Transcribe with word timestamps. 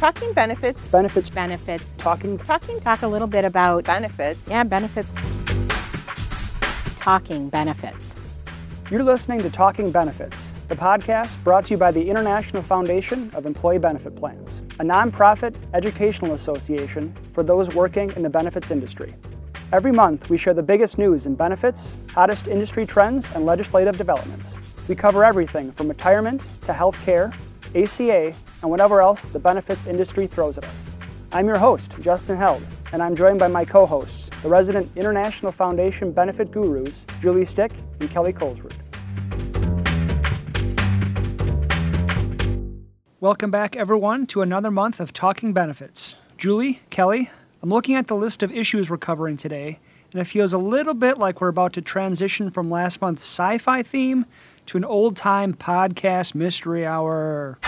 Talking 0.00 0.32
benefits. 0.32 0.88
Benefits. 0.88 1.28
Benefits. 1.28 1.84
Talking. 1.98 2.38
Talking. 2.38 2.80
Talk 2.80 3.02
a 3.02 3.06
little 3.06 3.28
bit 3.28 3.44
about 3.44 3.84
benefits. 3.84 4.48
Yeah, 4.48 4.64
benefits. 4.64 5.12
Talking 6.96 7.50
benefits. 7.50 8.16
You're 8.90 9.02
listening 9.02 9.42
to 9.42 9.50
Talking 9.50 9.90
Benefits, 9.90 10.54
the 10.68 10.74
podcast 10.74 11.44
brought 11.44 11.66
to 11.66 11.74
you 11.74 11.76
by 11.76 11.90
the 11.90 12.08
International 12.08 12.62
Foundation 12.62 13.30
of 13.34 13.44
Employee 13.44 13.78
Benefit 13.78 14.16
Plans, 14.16 14.62
a 14.78 14.84
nonprofit 14.84 15.54
educational 15.74 16.32
association 16.32 17.14
for 17.34 17.42
those 17.42 17.74
working 17.74 18.10
in 18.12 18.22
the 18.22 18.30
benefits 18.30 18.70
industry. 18.70 19.12
Every 19.70 19.92
month, 19.92 20.30
we 20.30 20.38
share 20.38 20.54
the 20.54 20.62
biggest 20.62 20.96
news 20.96 21.26
in 21.26 21.34
benefits, 21.34 21.94
hottest 22.12 22.48
industry 22.48 22.86
trends, 22.86 23.30
and 23.34 23.44
legislative 23.44 23.98
developments. 23.98 24.56
We 24.88 24.94
cover 24.94 25.26
everything 25.26 25.70
from 25.72 25.88
retirement 25.88 26.48
to 26.64 26.72
health 26.72 26.98
care, 27.04 27.34
ACA, 27.74 28.34
and 28.62 28.70
whatever 28.70 29.00
else 29.00 29.24
the 29.26 29.38
benefits 29.38 29.86
industry 29.86 30.26
throws 30.26 30.58
at 30.58 30.64
us. 30.64 30.88
I'm 31.32 31.46
your 31.46 31.58
host, 31.58 31.94
Justin 32.00 32.36
Held, 32.36 32.62
and 32.92 33.00
I'm 33.00 33.14
joined 33.14 33.38
by 33.38 33.46
my 33.46 33.64
co 33.64 33.86
hosts, 33.86 34.28
the 34.42 34.48
resident 34.48 34.90
International 34.96 35.52
Foundation 35.52 36.10
benefit 36.10 36.50
gurus, 36.50 37.06
Julie 37.20 37.42
Stich 37.42 37.72
and 38.00 38.10
Kelly 38.10 38.32
Colesroot. 38.32 38.72
Welcome 43.20 43.50
back, 43.50 43.76
everyone, 43.76 44.26
to 44.28 44.42
another 44.42 44.70
month 44.70 44.98
of 44.98 45.12
Talking 45.12 45.52
Benefits. 45.52 46.16
Julie, 46.38 46.80
Kelly, 46.90 47.30
I'm 47.62 47.70
looking 47.70 47.94
at 47.94 48.08
the 48.08 48.16
list 48.16 48.42
of 48.42 48.50
issues 48.50 48.90
we're 48.90 48.96
covering 48.96 49.36
today, 49.36 49.78
and 50.10 50.20
it 50.20 50.24
feels 50.24 50.52
a 50.52 50.58
little 50.58 50.94
bit 50.94 51.18
like 51.18 51.40
we're 51.40 51.48
about 51.48 51.74
to 51.74 51.82
transition 51.82 52.50
from 52.50 52.70
last 52.70 53.00
month's 53.00 53.22
sci 53.22 53.58
fi 53.58 53.82
theme 53.82 54.26
to 54.70 54.76
an 54.76 54.84
old 54.84 55.16
time 55.16 55.52
podcast 55.52 56.32
mystery 56.32 56.86
hour. 56.86 57.58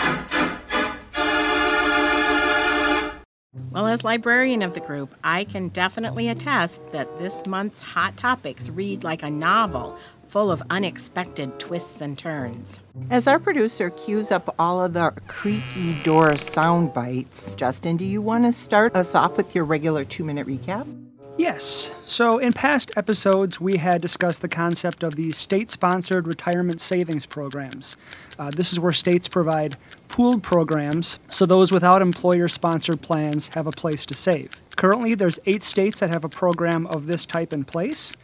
Well, 3.71 3.87
as 3.87 4.05
librarian 4.05 4.61
of 4.61 4.73
the 4.73 4.79
group, 4.79 5.13
I 5.21 5.43
can 5.43 5.67
definitely 5.67 6.29
attest 6.29 6.81
that 6.93 7.19
this 7.19 7.45
month's 7.45 7.81
hot 7.81 8.15
topics 8.15 8.69
read 8.69 9.03
like 9.03 9.21
a 9.21 9.29
novel 9.29 9.97
full 10.29 10.49
of 10.49 10.63
unexpected 10.69 11.59
twists 11.59 11.99
and 11.99 12.17
turns. 12.17 12.79
As 13.09 13.27
our 13.27 13.37
producer 13.37 13.89
cues 13.89 14.31
up 14.31 14.55
all 14.57 14.81
of 14.81 14.93
the 14.93 15.11
creaky 15.27 16.01
door 16.03 16.37
sound 16.37 16.93
bites, 16.93 17.53
Justin, 17.55 17.97
do 17.97 18.05
you 18.05 18.21
want 18.21 18.45
to 18.45 18.53
start 18.53 18.95
us 18.95 19.13
off 19.13 19.35
with 19.35 19.53
your 19.53 19.65
regular 19.65 20.05
two 20.05 20.23
minute 20.23 20.47
recap? 20.47 21.02
Yes. 21.37 21.91
So, 22.05 22.37
in 22.37 22.53
past 22.53 22.91
episodes, 22.95 23.59
we 23.59 23.77
had 23.77 24.01
discussed 24.01 24.41
the 24.41 24.47
concept 24.47 25.01
of 25.01 25.15
the 25.15 25.31
state 25.31 25.71
sponsored 25.71 26.27
retirement 26.27 26.79
savings 26.79 27.25
programs. 27.25 27.97
Uh, 28.37 28.51
this 28.51 28.71
is 28.71 28.79
where 28.79 28.91
states 28.91 29.27
provide 29.27 29.75
pooled 30.09 30.43
programs 30.43 31.19
so 31.29 31.47
those 31.47 31.71
without 31.71 32.03
employer 32.03 32.47
sponsored 32.47 33.01
plans 33.01 33.47
have 33.49 33.65
a 33.65 33.71
place 33.71 34.05
to 34.05 34.13
save. 34.13 34.61
Currently, 34.75 35.15
there's 35.15 35.39
eight 35.47 35.63
states 35.63 36.01
that 36.01 36.11
have 36.11 36.23
a 36.23 36.29
program 36.29 36.85
of 36.85 37.07
this 37.07 37.25
type 37.25 37.51
in 37.51 37.63
place, 37.63 38.15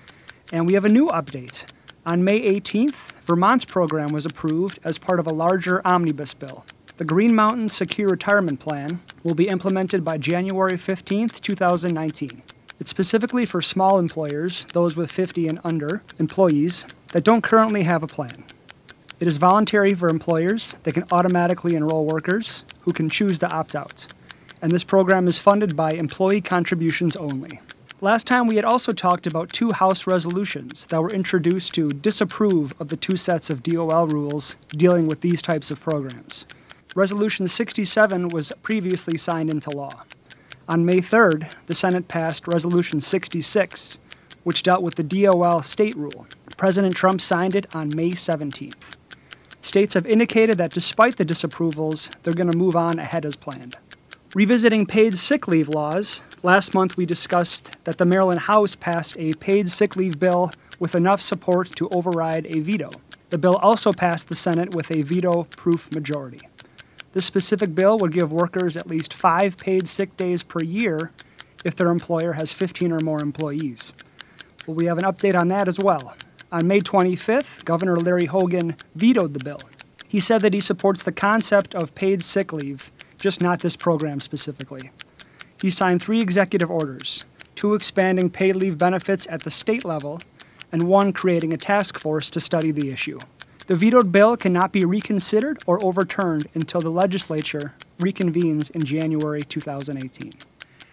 and 0.52 0.68
we 0.68 0.74
have 0.74 0.86
a 0.86 0.90
new 0.90 1.08
update. 1.08 1.66
On 2.06 2.24
May 2.24 2.42
18th, 2.42 3.12
Vermont's 3.26 3.66
program 3.66 4.14
was 4.14 4.28
approved 4.28 4.80
as 4.84 5.00
part 5.00 5.20
of 5.20 5.26
a 5.26 5.34
larger 5.34 5.86
omnibus 5.86 6.36
bill. 6.36 6.64
The 6.98 7.06
Green 7.06 7.34
Mountain 7.34 7.70
Secure 7.70 8.10
Retirement 8.10 8.60
Plan 8.60 9.02
will 9.24 9.34
be 9.34 9.48
implemented 9.48 10.04
by 10.04 10.20
January 10.20 10.74
15th, 10.74 11.40
2019. 11.40 12.44
It's 12.80 12.90
specifically 12.90 13.46
for 13.46 13.62
small 13.62 14.00
employers, 14.00 14.66
those 14.74 14.96
with 14.96 15.12
50 15.12 15.48
and 15.50 15.60
under 15.66 16.02
employees, 16.18 16.86
that 17.12 17.26
don't 17.26 17.44
currently 17.44 17.84
have 17.84 18.04
a 18.04 18.08
plan. 18.08 18.46
It 19.20 19.28
is 19.28 19.36
voluntary 19.36 19.94
for 19.94 20.08
employers 20.08 20.76
that 20.84 20.94
can 20.94 21.04
automatically 21.12 21.76
enroll 21.76 22.06
workers 22.06 22.64
who 22.82 22.94
can 22.94 23.10
choose 23.10 23.38
to 23.40 23.50
opt 23.50 23.76
out. 23.76 24.08
And 24.62 24.72
this 24.72 24.86
program 24.86 25.28
is 25.28 25.40
funded 25.40 25.76
by 25.76 25.92
employee 25.92 26.40
contributions 26.40 27.18
only. 27.18 27.60
Last 28.00 28.28
time 28.28 28.48
we 28.48 28.56
had 28.56 28.64
also 28.64 28.94
talked 28.94 29.28
about 29.28 29.52
two 29.52 29.74
House 29.74 30.08
resolutions 30.08 30.86
that 30.86 31.02
were 31.02 31.12
introduced 31.12 31.74
to 31.74 31.90
disapprove 31.90 32.74
of 32.80 32.88
the 32.88 32.96
two 32.96 33.18
sets 33.18 33.50
of 33.50 33.62
DOL 33.62 34.08
rules 34.08 34.56
dealing 34.70 35.06
with 35.06 35.20
these 35.20 35.42
types 35.42 35.70
of 35.70 35.82
programs. 35.82 36.46
Resolution 36.96 37.46
67 37.46 38.30
was 38.30 38.54
previously 38.64 39.18
signed 39.18 39.50
into 39.50 39.70
law. 39.70 40.04
On 40.70 40.86
May 40.86 40.98
3rd, 40.98 41.50
the 41.66 41.74
Senate 41.74 42.08
passed 42.08 42.48
Resolution 42.48 43.00
66, 43.00 43.98
which 44.44 44.62
dealt 44.62 44.84
with 44.84 44.94
the 44.94 45.04
DOL 45.04 45.64
state 45.64 45.98
rule. 45.98 46.28
President 46.58 46.96
Trump 46.96 47.22
signed 47.22 47.56
it 47.56 47.66
on 47.74 47.96
May 47.96 48.12
17th. 48.12 48.96
States 49.62 49.96
have 49.96 50.06
indicated 50.06 50.60
that 50.60 50.72
despite 50.72 51.18
the 51.18 51.26
disapprovals, 51.26 52.12
they're 52.22 52.36
going 52.36 52.52
to 52.52 52.56
move 52.56 52.76
on 52.76 53.00
ahead 53.00 53.26
as 53.26 53.36
planned. 53.36 53.78
Revisiting 54.36 54.86
paid 54.86 55.18
sick 55.18 55.48
leave 55.48 55.70
laws, 55.70 56.22
last 56.44 56.76
month 56.76 56.98
we 56.98 57.08
discussed 57.08 57.76
that 57.86 57.98
the 57.98 58.06
Maryland 58.06 58.42
House 58.42 58.76
passed 58.76 59.18
a 59.18 59.34
paid 59.34 59.72
sick 59.72 59.96
leave 59.96 60.20
bill 60.20 60.52
with 60.78 60.94
enough 60.94 61.20
support 61.20 61.76
to 61.78 61.90
override 61.90 62.46
a 62.46 62.60
veto. 62.60 62.92
The 63.32 63.40
bill 63.40 63.56
also 63.56 63.92
passed 63.92 64.30
the 64.30 64.36
Senate 64.36 64.76
with 64.76 64.92
a 64.92 65.02
veto 65.02 65.46
proof 65.46 65.92
majority. 65.92 66.42
This 67.12 67.26
specific 67.26 67.74
bill 67.74 67.98
would 68.00 68.14
give 68.14 68.32
workers 68.32 68.78
at 68.78 68.88
least 68.88 69.14
five 69.14 69.58
paid 69.58 69.88
sick 69.88 70.16
days 70.16 70.44
per 70.44 70.62
year 70.62 71.12
if 71.66 71.76
their 71.76 71.90
employer 71.90 72.34
has 72.34 72.54
15 72.54 72.92
or 72.92 73.00
more 73.00 73.22
employees. 73.22 73.94
Well, 74.68 74.76
we 74.76 74.86
have 74.86 74.98
an 74.98 75.06
update 75.06 75.38
on 75.38 75.48
that 75.48 75.68
as 75.68 75.80
well. 75.80 76.16
On 76.52 76.68
May 76.68 76.82
25th, 76.82 77.66
Governor 77.66 77.98
Larry 77.98 78.26
Hogan 78.26 78.76
vetoed 78.96 79.34
the 79.34 79.44
bill. 79.44 79.62
He 80.08 80.20
said 80.20 80.42
that 80.42 80.54
he 80.54 80.62
supports 80.62 81.04
the 81.04 81.12
concept 81.12 81.76
of 81.76 81.96
paid 81.96 82.24
sick 82.24 82.54
leave 82.54 82.92
just 83.18 83.42
not 83.42 83.62
this 83.62 83.76
program 83.76 84.20
specifically. 84.20 84.92
He 85.62 85.70
signed 85.70 86.02
three 86.02 86.22
executive 86.22 86.72
orders 86.72 87.26
two 87.56 87.74
expanding 87.74 88.30
paid 88.30 88.56
leave 88.56 88.78
benefits 88.78 89.28
at 89.30 89.44
the 89.44 89.52
state 89.52 89.84
level, 89.84 90.22
and 90.72 90.88
one 90.88 91.12
creating 91.12 91.52
a 91.52 91.58
task 91.58 92.00
force 92.00 92.30
to 92.30 92.40
study 92.40 92.72
the 92.72 92.90
issue. 92.90 93.20
The 93.70 93.76
vetoed 93.76 94.12
bill 94.12 94.36
cannot 94.36 94.72
be 94.72 94.84
reconsidered 94.84 95.62
or 95.68 95.78
overturned 95.84 96.50
until 96.56 96.82
the 96.82 96.90
legislature 96.90 97.76
reconvenes 98.00 98.72
in 98.72 98.84
January 98.84 99.44
2018. 99.44 100.34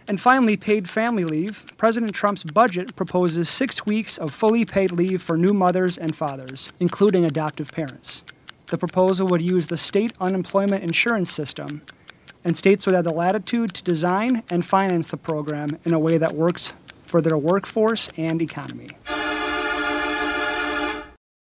And 0.06 0.20
finally, 0.20 0.59
paid 0.59 0.86
family 0.86 1.25
leave. 1.25 1.65
President 1.78 2.15
Trump's 2.15 2.44
budget 2.44 2.94
proposes 2.94 3.48
six 3.48 3.86
weeks 3.86 4.19
of 4.19 4.34
fully 4.34 4.66
paid 4.66 4.92
leave 4.92 5.22
for 5.22 5.38
new 5.38 5.54
mothers 5.54 5.97
and 5.97 6.15
fathers, 6.15 6.75
including 6.78 7.25
adoptive 7.25 7.72
parents. 7.72 8.22
The 8.66 8.76
proposal 8.76 9.26
would 9.28 9.41
use 9.41 9.69
the 9.69 9.78
state 9.78 10.12
unemployment 10.20 10.84
insurance 10.84 11.31
system 11.31 11.81
and 12.44 12.59
states 12.59 12.84
would 12.84 12.94
have 12.94 13.04
the 13.04 13.10
latitude 13.10 13.72
to 13.72 13.84
design 13.84 14.42
and 14.50 14.66
finance 14.66 15.09
the 15.09 15.16
program 15.16 15.78
in 15.86 15.94
a 15.94 15.98
way 15.98 16.19
that 16.19 16.34
works 16.34 16.75
for 17.06 17.22
their 17.22 17.38
workforce 17.38 18.10
and 18.19 18.42
economy. 18.42 18.91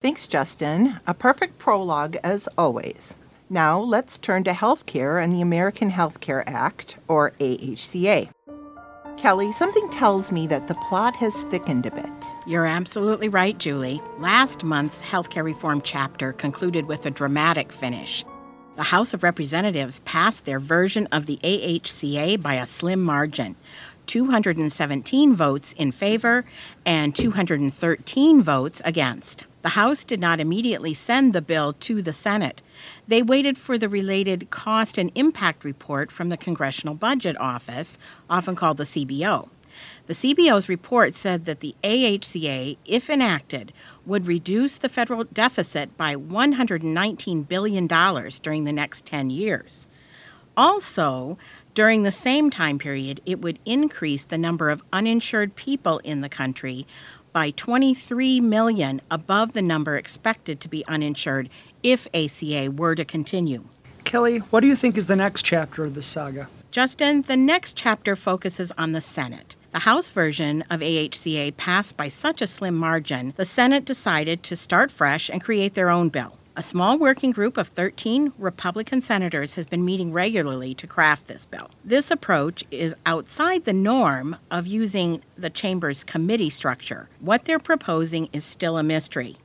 Thanks, 0.01 0.29
Justin. 0.29 1.01
A 1.09 1.15
perfect 1.15 1.59
prologue 1.59 2.19
as 2.23 2.49
always. 2.57 3.17
Now 3.51 3.81
let's 3.81 4.17
turn 4.17 4.45
to 4.45 4.53
healthcare 4.53 5.23
and 5.23 5.35
the 5.35 5.41
American 5.41 5.91
Healthcare 5.91 6.45
Act, 6.47 6.95
or 7.09 7.33
AHCA. 7.41 8.29
Kelly, 9.17 9.51
something 9.51 9.91
tells 9.91 10.31
me 10.31 10.47
that 10.47 10.69
the 10.69 10.77
plot 10.89 11.17
has 11.17 11.43
thickened 11.45 11.87
a 11.87 11.91
bit. 11.91 12.07
You're 12.47 12.67
absolutely 12.67 13.29
right, 13.29 13.59
Julie. 13.59 14.01
Last 14.19 14.63
month's 14.63 15.03
healthcare 15.03 15.43
reform 15.43 15.81
chapter 15.81 16.33
concluded 16.33 16.87
with 16.87 17.05
a 17.05 17.11
dramatic 17.11 17.73
finish 17.73 18.25
the 18.79 18.85
House 18.85 19.13
of 19.13 19.25
Representatives 19.25 19.99
passed 20.05 20.45
their 20.45 20.61
version 20.61 21.09
of 21.11 21.27
the 21.27 21.41
AHCA 21.43 22.41
by 22.41 22.55
a 22.55 22.65
slim 22.65 23.03
margin 23.03 23.57
217 24.07 25.35
votes 25.35 25.73
in 25.73 25.91
favor 25.91 26.45
and 26.87 27.13
213 27.13 28.41
votes 28.41 28.81
against. 28.85 29.47
The 29.63 29.71
House 29.71 30.05
did 30.05 30.21
not 30.21 30.41
immediately 30.41 30.95
send 30.95 31.33
the 31.33 31.43
bill 31.43 31.73
to 31.75 32.01
the 32.01 32.13
Senate. 32.13 32.63
They 33.07 33.23
waited 33.23 33.59
for 33.59 33.77
the 33.77 33.89
related 33.89 34.51
cost 34.51 34.99
and 34.99 35.11
impact 35.15 35.65
report 35.65 36.13
from 36.13 36.29
the 36.29 36.37
Congressional 36.37 36.95
Budget 36.95 37.37
Office, 37.41 37.99
often 38.31 38.55
called 38.55 38.77
the 38.77 38.85
CBO. 38.85 39.49
The 40.07 40.15
CBO's 40.15 40.69
report 40.69 41.15
said 41.15 41.45
that 41.45 41.61
the 41.61 41.75
AHCA, 41.83 42.79
if 42.85 43.11
enacted, 43.11 43.73
would 44.07 44.27
reduce 44.27 44.79
the 44.79 44.89
federal 44.89 45.25
deficit 45.25 45.97
by 45.97 46.15
$119 46.15 47.49
billion 47.49 47.87
during 47.87 48.65
the 48.65 48.73
next 48.73 49.05
10 49.05 49.31
years. 49.31 49.87
Also, 50.57 51.39
during 51.75 52.03
the 52.03 52.11
same 52.11 52.51
time 52.51 52.79
period, 52.79 53.21
it 53.25 53.41
would 53.41 53.61
increase 53.65 54.25
the 54.25 54.39
number 54.39 54.71
of 54.71 54.83
uninsured 54.93 55.55
people 55.55 55.99
in 55.99 56.23
the 56.23 56.29
country 56.29 56.87
by 57.39 57.51
23 57.51 58.41
million 58.41 59.01
above 59.13 59.53
the 59.53 59.63
number 59.63 59.97
expected 59.97 60.59
to 60.61 60.69
be 60.69 60.85
uninsured 60.89 61.49
if 61.85 62.09
ACA 62.13 62.69
were 62.73 62.97
to 62.97 63.05
continue. 63.05 63.63
Kelly, 64.03 64.39
what 64.39 64.59
do 64.59 64.67
you 64.67 64.75
think 64.75 64.97
is 64.97 65.07
the 65.07 65.15
next 65.15 65.45
chapter 65.45 65.85
of 65.85 65.95
this 65.95 66.05
saga? 66.05 66.49
Justin, 66.73 67.23
the 67.23 67.37
next 67.37 67.77
chapter 67.77 68.17
focuses 68.17 68.73
on 68.77 68.91
the 68.91 69.01
Senate. 69.01 69.55
The 69.71 69.79
House 69.79 70.11
version 70.11 70.65
of 70.69 70.81
AHCA 70.81 71.57
passed 71.57 71.97
by 71.97 72.09
such 72.09 72.43
a 72.43 72.49
slim 72.49 72.75
margin, 72.75 73.35
the 73.37 73.45
Senate 73.45 73.85
decided 73.85 74.43
to 74.43 74.57
start 74.57 74.91
fresh 74.91 75.31
and 75.31 75.41
create 75.41 75.75
their 75.75 75.91
own 75.91 76.09
bill. 76.09 76.38
A 76.59 76.63
small 76.63 76.99
working 76.99 77.31
group 77.31 77.57
of 77.57 77.69
13 77.69 78.33
Republican 78.37 79.01
senators 79.01 79.55
has 79.55 79.65
been 79.65 79.85
meeting 79.85 80.13
regularly 80.13 80.75
to 80.75 80.89
craft 80.89 81.29
this 81.29 81.45
bill. 81.45 81.71
This 81.85 82.11
approach 82.11 82.65
is 82.73 82.97
outside 83.07 83.65
the 83.65 83.73
norm 83.73 84.35
of 84.51 84.67
using 84.67 85.23
the 85.37 85.51
chamber's 85.51 86.03
committee 86.03 86.51
structure. 86.51 87.09
What 87.21 87.45
they're 87.45 87.61
proposing 87.61 88.29
is 88.33 88.45
still 88.45 88.77
a 88.77 88.83
mystery. 88.83 89.37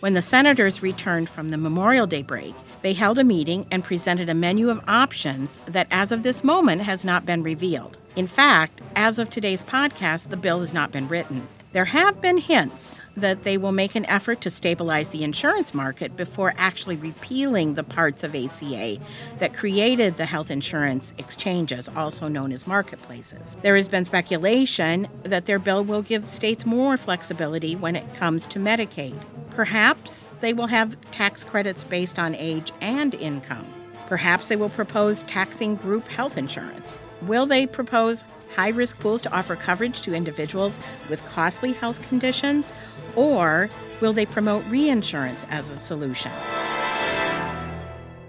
When 0.00 0.12
the 0.12 0.20
senators 0.20 0.82
returned 0.82 1.30
from 1.30 1.48
the 1.48 1.56
Memorial 1.56 2.06
Day 2.06 2.22
break, 2.22 2.54
they 2.82 2.92
held 2.92 3.18
a 3.18 3.24
meeting 3.24 3.64
and 3.70 3.82
presented 3.82 4.28
a 4.28 4.34
menu 4.34 4.68
of 4.68 4.84
options 4.86 5.60
that, 5.64 5.86
as 5.90 6.12
of 6.12 6.22
this 6.24 6.44
moment, 6.44 6.82
has 6.82 7.06
not 7.06 7.24
been 7.24 7.42
revealed. 7.42 7.96
In 8.16 8.26
fact, 8.26 8.82
as 8.96 9.18
of 9.18 9.30
today's 9.30 9.62
podcast, 9.62 10.28
the 10.28 10.36
bill 10.36 10.60
has 10.60 10.74
not 10.74 10.92
been 10.92 11.08
written. 11.08 11.48
There 11.72 11.86
have 11.86 12.20
been 12.20 12.38
hints 12.38 13.00
that 13.20 13.44
they 13.44 13.58
will 13.58 13.72
make 13.72 13.94
an 13.94 14.06
effort 14.06 14.40
to 14.42 14.50
stabilize 14.50 15.10
the 15.10 15.22
insurance 15.24 15.74
market 15.74 16.16
before 16.16 16.54
actually 16.56 16.96
repealing 16.96 17.74
the 17.74 17.84
parts 17.84 18.24
of 18.24 18.34
ACA 18.34 18.98
that 19.38 19.54
created 19.54 20.16
the 20.16 20.26
health 20.26 20.50
insurance 20.50 21.12
exchanges, 21.18 21.88
also 21.96 22.28
known 22.28 22.52
as 22.52 22.66
marketplaces. 22.66 23.56
There 23.62 23.76
has 23.76 23.88
been 23.88 24.04
speculation 24.04 25.08
that 25.24 25.46
their 25.46 25.58
bill 25.58 25.84
will 25.84 26.02
give 26.02 26.30
states 26.30 26.64
more 26.64 26.96
flexibility 26.96 27.76
when 27.76 27.96
it 27.96 28.14
comes 28.14 28.46
to 28.46 28.58
Medicaid. 28.58 29.18
Perhaps 29.50 30.28
they 30.40 30.52
will 30.52 30.68
have 30.68 30.98
tax 31.10 31.44
credits 31.44 31.84
based 31.84 32.18
on 32.18 32.34
age 32.34 32.72
and 32.80 33.14
income. 33.14 33.66
Perhaps 34.06 34.48
they 34.48 34.56
will 34.56 34.70
propose 34.70 35.22
taxing 35.24 35.76
group 35.76 36.08
health 36.08 36.38
insurance. 36.38 36.98
Will 37.22 37.46
they 37.46 37.66
propose 37.66 38.24
high 38.58 38.70
risk 38.70 38.98
pools 38.98 39.22
to 39.22 39.32
offer 39.32 39.54
coverage 39.54 40.00
to 40.00 40.12
individuals 40.12 40.80
with 41.08 41.24
costly 41.26 41.70
health 41.70 42.02
conditions? 42.08 42.74
Or 43.14 43.70
will 44.00 44.12
they 44.12 44.26
promote 44.26 44.64
reinsurance 44.66 45.46
as 45.48 45.70
a 45.70 45.76
solution? 45.76 46.32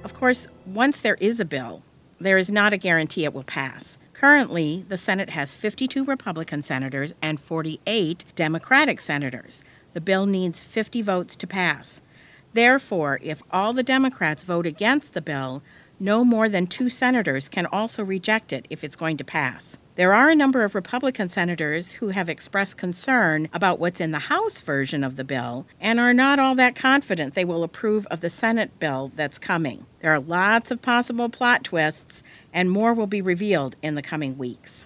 Of 0.03 0.13
course, 0.13 0.45
once 0.67 0.99
there 0.99 1.17
is 1.19 1.39
a 1.39 1.45
bill, 1.45 1.81
there 2.19 2.37
is 2.37 2.51
not 2.51 2.73
a 2.73 2.77
guarantee 2.77 3.23
it 3.23 3.33
will 3.33 3.43
pass. 3.43 3.97
Currently, 4.13 4.85
the 4.87 4.99
Senate 4.99 5.31
has 5.31 5.55
52 5.55 6.05
Republican 6.05 6.61
senators 6.61 7.11
and 7.23 7.39
48 7.39 8.23
Democratic 8.35 9.01
senators. 9.01 9.63
The 9.93 10.01
bill 10.01 10.27
needs 10.27 10.63
50 10.63 11.01
votes 11.01 11.35
to 11.37 11.47
pass. 11.47 12.01
Therefore, 12.53 13.17
if 13.23 13.41
all 13.49 13.73
the 13.73 13.81
Democrats 13.81 14.43
vote 14.43 14.67
against 14.67 15.15
the 15.15 15.23
bill, 15.23 15.63
no 15.99 16.23
more 16.23 16.47
than 16.47 16.67
two 16.67 16.91
senators 16.91 17.49
can 17.49 17.65
also 17.65 18.03
reject 18.03 18.53
it 18.53 18.67
if 18.69 18.83
it's 18.83 18.95
going 18.95 19.17
to 19.17 19.23
pass. 19.23 19.78
There 19.99 20.13
are 20.13 20.29
a 20.29 20.35
number 20.35 20.63
of 20.63 20.75
Republican 20.75 21.27
senators 21.27 21.91
who 21.91 22.07
have 22.07 22.29
expressed 22.29 22.77
concern 22.77 23.49
about 23.51 23.79
what's 23.79 23.99
in 23.99 24.11
the 24.11 24.19
House 24.19 24.61
version 24.61 25.03
of 25.03 25.17
the 25.17 25.25
bill 25.25 25.65
and 25.81 25.99
are 25.99 26.13
not 26.13 26.39
all 26.39 26.55
that 26.55 26.73
confident 26.73 27.33
they 27.33 27.43
will 27.43 27.63
approve 27.63 28.05
of 28.05 28.21
the 28.21 28.29
Senate 28.29 28.79
bill 28.79 29.11
that's 29.17 29.37
coming. 29.37 29.85
There 29.99 30.13
are 30.13 30.21
lots 30.21 30.71
of 30.71 30.81
possible 30.81 31.27
plot 31.27 31.65
twists, 31.65 32.23
and 32.53 32.71
more 32.71 32.93
will 32.93 33.07
be 33.07 33.21
revealed 33.21 33.75
in 33.81 33.95
the 33.95 34.01
coming 34.01 34.37
weeks. 34.37 34.85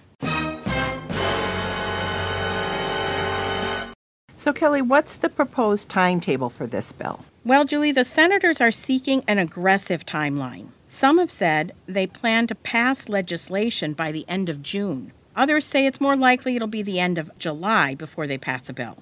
So, 4.36 4.52
Kelly, 4.52 4.82
what's 4.82 5.14
the 5.14 5.28
proposed 5.28 5.88
timetable 5.88 6.50
for 6.50 6.66
this 6.66 6.90
bill? 6.90 7.24
Well, 7.44 7.64
Julie, 7.64 7.92
the 7.92 8.04
senators 8.04 8.60
are 8.60 8.72
seeking 8.72 9.22
an 9.28 9.38
aggressive 9.38 10.04
timeline. 10.04 10.70
Some 10.94 11.18
have 11.18 11.30
said 11.32 11.72
they 11.86 12.06
plan 12.06 12.46
to 12.46 12.54
pass 12.54 13.08
legislation 13.08 13.94
by 13.94 14.12
the 14.12 14.24
end 14.28 14.48
of 14.48 14.62
June. 14.62 15.10
Others 15.34 15.64
say 15.64 15.86
it's 15.86 16.00
more 16.00 16.14
likely 16.14 16.54
it'll 16.54 16.68
be 16.68 16.82
the 16.82 17.00
end 17.00 17.18
of 17.18 17.36
July 17.36 17.96
before 17.96 18.28
they 18.28 18.38
pass 18.38 18.68
a 18.68 18.72
bill. 18.72 18.98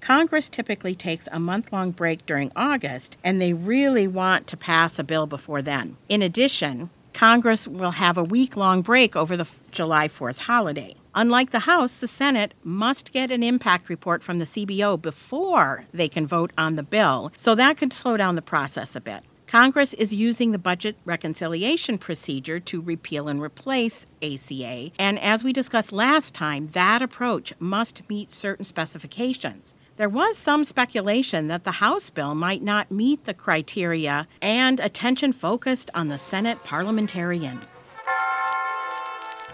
Congress 0.00 0.48
typically 0.48 0.94
takes 0.94 1.28
a 1.30 1.38
month 1.38 1.70
long 1.70 1.90
break 1.90 2.24
during 2.24 2.50
August, 2.56 3.18
and 3.22 3.42
they 3.42 3.52
really 3.52 4.08
want 4.08 4.46
to 4.46 4.56
pass 4.56 4.98
a 4.98 5.04
bill 5.04 5.26
before 5.26 5.60
then. 5.60 5.98
In 6.08 6.22
addition, 6.22 6.88
Congress 7.12 7.68
will 7.68 7.90
have 7.90 8.16
a 8.16 8.24
week 8.24 8.56
long 8.56 8.80
break 8.80 9.14
over 9.14 9.36
the 9.36 9.48
July 9.70 10.08
4th 10.08 10.38
holiday. 10.38 10.94
Unlike 11.14 11.50
the 11.50 11.68
House, 11.70 11.98
the 11.98 12.08
Senate 12.08 12.54
must 12.64 13.12
get 13.12 13.30
an 13.30 13.42
impact 13.42 13.90
report 13.90 14.22
from 14.22 14.38
the 14.38 14.46
CBO 14.46 15.00
before 15.02 15.84
they 15.92 16.08
can 16.08 16.26
vote 16.26 16.54
on 16.56 16.76
the 16.76 16.82
bill, 16.82 17.32
so 17.36 17.54
that 17.54 17.76
could 17.76 17.92
slow 17.92 18.16
down 18.16 18.34
the 18.34 18.40
process 18.40 18.96
a 18.96 19.00
bit. 19.02 19.22
Congress 19.48 19.94
is 19.94 20.12
using 20.12 20.52
the 20.52 20.58
budget 20.58 20.94
reconciliation 21.06 21.96
procedure 21.96 22.60
to 22.60 22.82
repeal 22.82 23.28
and 23.28 23.40
replace 23.40 24.04
ACA, 24.22 24.90
and 24.98 25.18
as 25.18 25.42
we 25.42 25.54
discussed 25.54 25.90
last 25.90 26.34
time, 26.34 26.68
that 26.72 27.00
approach 27.00 27.54
must 27.58 28.02
meet 28.10 28.30
certain 28.30 28.66
specifications. 28.66 29.74
There 29.96 30.10
was 30.10 30.36
some 30.36 30.66
speculation 30.66 31.48
that 31.48 31.64
the 31.64 31.72
House 31.72 32.10
bill 32.10 32.34
might 32.34 32.62
not 32.62 32.90
meet 32.90 33.24
the 33.24 33.32
criteria, 33.32 34.28
and 34.42 34.80
attention 34.80 35.32
focused 35.32 35.90
on 35.94 36.08
the 36.08 36.18
Senate 36.18 36.62
parliamentarian. 36.62 37.58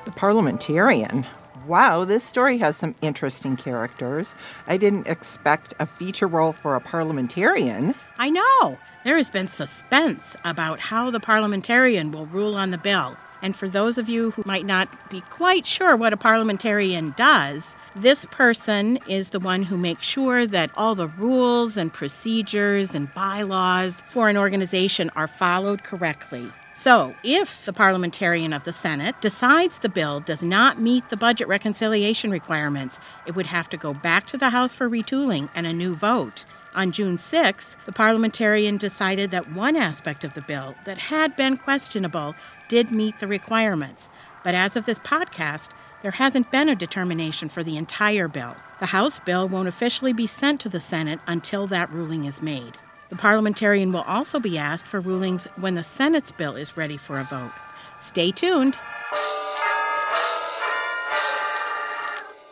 The 0.04 0.10
parliamentarian? 0.10 1.24
Wow, 1.66 2.04
this 2.04 2.24
story 2.24 2.58
has 2.58 2.76
some 2.76 2.94
interesting 3.00 3.56
characters. 3.56 4.34
I 4.66 4.76
didn't 4.76 5.06
expect 5.06 5.72
a 5.78 5.86
feature 5.86 6.26
role 6.26 6.52
for 6.52 6.74
a 6.74 6.80
parliamentarian. 6.80 7.94
I 8.18 8.28
know. 8.28 8.78
There 9.04 9.16
has 9.16 9.30
been 9.30 9.48
suspense 9.48 10.36
about 10.44 10.78
how 10.78 11.10
the 11.10 11.20
parliamentarian 11.20 12.12
will 12.12 12.26
rule 12.26 12.54
on 12.54 12.70
the 12.70 12.78
bill. 12.78 13.16
And 13.40 13.56
for 13.56 13.68
those 13.68 13.98
of 13.98 14.08
you 14.08 14.32
who 14.32 14.42
might 14.46 14.66
not 14.66 14.88
be 15.10 15.20
quite 15.22 15.66
sure 15.66 15.96
what 15.96 16.12
a 16.12 16.18
parliamentarian 16.18 17.14
does, 17.16 17.76
this 17.96 18.26
person 18.26 18.98
is 19.08 19.30
the 19.30 19.40
one 19.40 19.62
who 19.62 19.76
makes 19.76 20.06
sure 20.06 20.46
that 20.46 20.70
all 20.76 20.94
the 20.94 21.08
rules 21.08 21.76
and 21.76 21.92
procedures 21.92 22.94
and 22.94 23.12
bylaws 23.14 24.02
for 24.10 24.28
an 24.28 24.36
organization 24.36 25.10
are 25.16 25.28
followed 25.28 25.82
correctly. 25.82 26.50
So, 26.76 27.14
if 27.22 27.64
the 27.64 27.72
parliamentarian 27.72 28.52
of 28.52 28.64
the 28.64 28.72
Senate 28.72 29.20
decides 29.20 29.78
the 29.78 29.88
bill 29.88 30.18
does 30.18 30.42
not 30.42 30.80
meet 30.80 31.08
the 31.08 31.16
budget 31.16 31.46
reconciliation 31.46 32.32
requirements, 32.32 32.98
it 33.26 33.36
would 33.36 33.46
have 33.46 33.68
to 33.70 33.76
go 33.76 33.94
back 33.94 34.26
to 34.26 34.36
the 34.36 34.50
House 34.50 34.74
for 34.74 34.90
retooling 34.90 35.48
and 35.54 35.68
a 35.68 35.72
new 35.72 35.94
vote. 35.94 36.44
On 36.74 36.90
June 36.90 37.16
6th, 37.16 37.76
the 37.86 37.92
parliamentarian 37.92 38.76
decided 38.76 39.30
that 39.30 39.52
one 39.52 39.76
aspect 39.76 40.24
of 40.24 40.34
the 40.34 40.42
bill 40.42 40.74
that 40.84 40.98
had 40.98 41.36
been 41.36 41.56
questionable 41.56 42.34
did 42.66 42.90
meet 42.90 43.20
the 43.20 43.28
requirements. 43.28 44.10
But 44.42 44.56
as 44.56 44.74
of 44.74 44.84
this 44.84 44.98
podcast, 44.98 45.70
there 46.02 46.10
hasn't 46.10 46.50
been 46.50 46.68
a 46.68 46.74
determination 46.74 47.48
for 47.48 47.62
the 47.62 47.76
entire 47.76 48.26
bill. 48.26 48.56
The 48.80 48.86
House 48.86 49.20
bill 49.20 49.48
won't 49.48 49.68
officially 49.68 50.12
be 50.12 50.26
sent 50.26 50.60
to 50.62 50.68
the 50.68 50.80
Senate 50.80 51.20
until 51.28 51.68
that 51.68 51.92
ruling 51.92 52.24
is 52.24 52.42
made. 52.42 52.76
The 53.10 53.16
parliamentarian 53.16 53.92
will 53.92 54.02
also 54.02 54.40
be 54.40 54.58
asked 54.58 54.86
for 54.86 55.00
rulings 55.00 55.46
when 55.56 55.74
the 55.74 55.82
Senate's 55.82 56.32
bill 56.32 56.56
is 56.56 56.76
ready 56.76 56.96
for 56.96 57.18
a 57.18 57.24
vote. 57.24 57.52
Stay 58.00 58.30
tuned. 58.30 58.78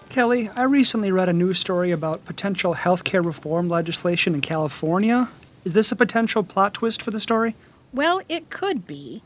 Kelly, 0.08 0.50
I 0.54 0.64
recently 0.64 1.10
read 1.10 1.30
a 1.30 1.32
news 1.32 1.58
story 1.58 1.90
about 1.90 2.26
potential 2.26 2.74
healthcare 2.74 3.24
reform 3.24 3.70
legislation 3.70 4.34
in 4.34 4.42
California. 4.42 5.30
Is 5.64 5.72
this 5.72 5.90
a 5.90 5.96
potential 5.96 6.42
plot 6.42 6.74
twist 6.74 7.00
for 7.00 7.10
the 7.10 7.20
story? 7.20 7.54
Well, 7.94 8.20
it 8.28 8.50
could 8.50 8.86
be. 8.86 9.22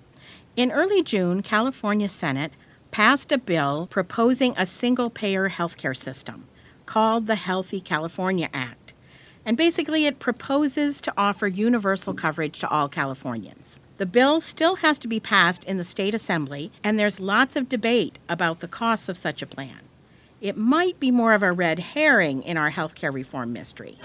In 0.54 0.70
early 0.70 1.02
June, 1.02 1.42
California 1.42 2.08
Senate 2.08 2.52
passed 2.92 3.32
a 3.32 3.38
bill 3.38 3.88
proposing 3.90 4.54
a 4.56 4.64
single 4.64 5.10
payer 5.10 5.50
healthcare 5.50 5.96
system 5.96 6.46
called 6.86 7.26
the 7.26 7.34
Healthy 7.34 7.80
California 7.80 8.48
Act. 8.54 8.85
And 9.46 9.56
basically, 9.56 10.06
it 10.06 10.18
proposes 10.18 11.00
to 11.02 11.12
offer 11.16 11.46
universal 11.46 12.12
coverage 12.12 12.58
to 12.58 12.68
all 12.68 12.88
Californians. 12.88 13.78
The 13.98 14.04
bill 14.04 14.42
still 14.42 14.76
has 14.76 14.98
to 14.98 15.08
be 15.08 15.20
passed 15.20 15.64
in 15.64 15.78
the 15.78 15.84
state 15.84 16.14
assembly, 16.14 16.72
and 16.84 16.98
there's 16.98 17.20
lots 17.20 17.56
of 17.56 17.68
debate 17.68 18.18
about 18.28 18.60
the 18.60 18.68
costs 18.68 19.08
of 19.08 19.16
such 19.16 19.40
a 19.40 19.46
plan. 19.46 19.78
It 20.40 20.56
might 20.56 21.00
be 21.00 21.10
more 21.10 21.32
of 21.32 21.42
a 21.42 21.52
red 21.52 21.78
herring 21.78 22.42
in 22.42 22.58
our 22.58 22.70
healthcare 22.72 23.14
reform 23.14 23.54
mystery. 23.54 23.98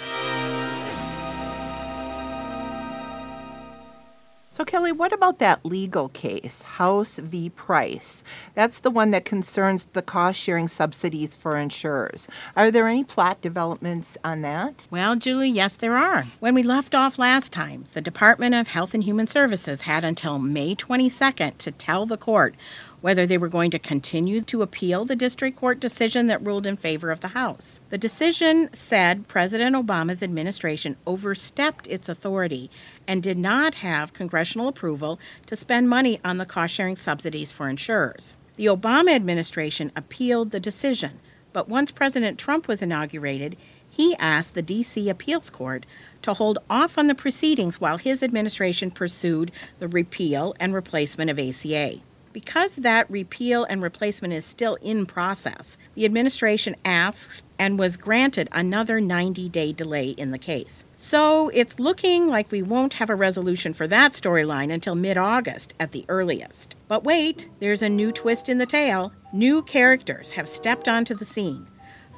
So, 4.53 4.65
Kelly, 4.65 4.91
what 4.91 5.13
about 5.13 5.39
that 5.39 5.65
legal 5.65 6.09
case, 6.09 6.61
House 6.63 7.19
v. 7.19 7.49
Price? 7.49 8.21
That's 8.53 8.79
the 8.79 8.91
one 8.91 9.11
that 9.11 9.23
concerns 9.23 9.85
the 9.93 10.01
cost 10.01 10.37
sharing 10.37 10.67
subsidies 10.67 11.35
for 11.35 11.55
insurers. 11.55 12.27
Are 12.57 12.69
there 12.69 12.89
any 12.89 13.05
plot 13.05 13.39
developments 13.39 14.17
on 14.25 14.41
that? 14.41 14.89
Well, 14.91 15.15
Julie, 15.15 15.49
yes, 15.49 15.75
there 15.75 15.95
are. 15.95 16.25
When 16.41 16.53
we 16.53 16.63
left 16.63 16.93
off 16.93 17.17
last 17.17 17.53
time, 17.53 17.85
the 17.93 18.01
Department 18.01 18.53
of 18.53 18.67
Health 18.67 18.93
and 18.93 19.05
Human 19.05 19.25
Services 19.25 19.83
had 19.83 20.03
until 20.03 20.37
May 20.37 20.75
22nd 20.75 21.57
to 21.59 21.71
tell 21.71 22.05
the 22.05 22.17
court 22.17 22.53
whether 23.01 23.25
they 23.25 23.37
were 23.37 23.49
going 23.49 23.71
to 23.71 23.79
continue 23.79 24.41
to 24.41 24.61
appeal 24.61 25.05
the 25.05 25.15
district 25.15 25.57
court 25.57 25.79
decision 25.79 26.27
that 26.27 26.45
ruled 26.45 26.65
in 26.65 26.77
favor 26.77 27.11
of 27.11 27.19
the 27.19 27.29
House. 27.29 27.79
The 27.89 27.97
decision 27.97 28.69
said 28.73 29.27
President 29.27 29.75
Obama's 29.75 30.23
administration 30.23 30.95
overstepped 31.05 31.87
its 31.87 32.07
authority 32.07 32.69
and 33.07 33.21
did 33.21 33.37
not 33.37 33.75
have 33.75 34.13
congressional 34.13 34.67
approval 34.67 35.19
to 35.47 35.55
spend 35.55 35.89
money 35.89 36.19
on 36.23 36.37
the 36.37 36.45
cost 36.45 36.73
sharing 36.73 36.95
subsidies 36.95 37.51
for 37.51 37.67
insurers. 37.67 38.37
The 38.55 38.67
Obama 38.67 39.15
administration 39.15 39.91
appealed 39.95 40.51
the 40.51 40.59
decision, 40.59 41.19
but 41.53 41.67
once 41.67 41.91
President 41.91 42.37
Trump 42.37 42.67
was 42.67 42.81
inaugurated, 42.81 43.57
He 43.89 44.15
asked 44.17 44.53
the 44.53 44.61
D.C. 44.61 45.09
Appeals 45.09 45.49
Court 45.49 45.85
to 46.21 46.33
hold 46.33 46.59
off 46.69 46.97
on 46.97 47.07
the 47.07 47.15
proceedings 47.15 47.81
while 47.81 47.97
his 47.97 48.23
administration 48.23 48.89
pursued 48.89 49.51
the 49.79 49.87
repeal 49.89 50.55
and 50.59 50.73
replacement 50.73 51.29
of 51.29 51.37
ACA. 51.37 51.99
Because 52.33 52.77
that 52.77 53.09
repeal 53.11 53.65
and 53.65 53.81
replacement 53.81 54.33
is 54.33 54.45
still 54.45 54.75
in 54.75 55.05
process, 55.05 55.77
the 55.95 56.05
administration 56.05 56.75
asks 56.85 57.43
and 57.59 57.77
was 57.77 57.97
granted 57.97 58.47
another 58.51 59.01
90 59.01 59.49
day 59.49 59.73
delay 59.73 60.09
in 60.09 60.31
the 60.31 60.37
case. 60.37 60.85
So 60.95 61.49
it's 61.49 61.79
looking 61.79 62.27
like 62.27 62.51
we 62.51 62.61
won't 62.61 62.95
have 62.95 63.09
a 63.09 63.15
resolution 63.15 63.73
for 63.73 63.87
that 63.87 64.13
storyline 64.13 64.71
until 64.71 64.95
mid 64.95 65.17
August 65.17 65.73
at 65.79 65.91
the 65.91 66.05
earliest. 66.07 66.75
But 66.87 67.03
wait, 67.03 67.49
there's 67.59 67.81
a 67.81 67.89
new 67.89 68.11
twist 68.11 68.47
in 68.47 68.57
the 68.57 68.65
tale. 68.65 69.11
New 69.33 69.61
characters 69.63 70.31
have 70.31 70.47
stepped 70.47 70.87
onto 70.87 71.13
the 71.13 71.25
scene. 71.25 71.67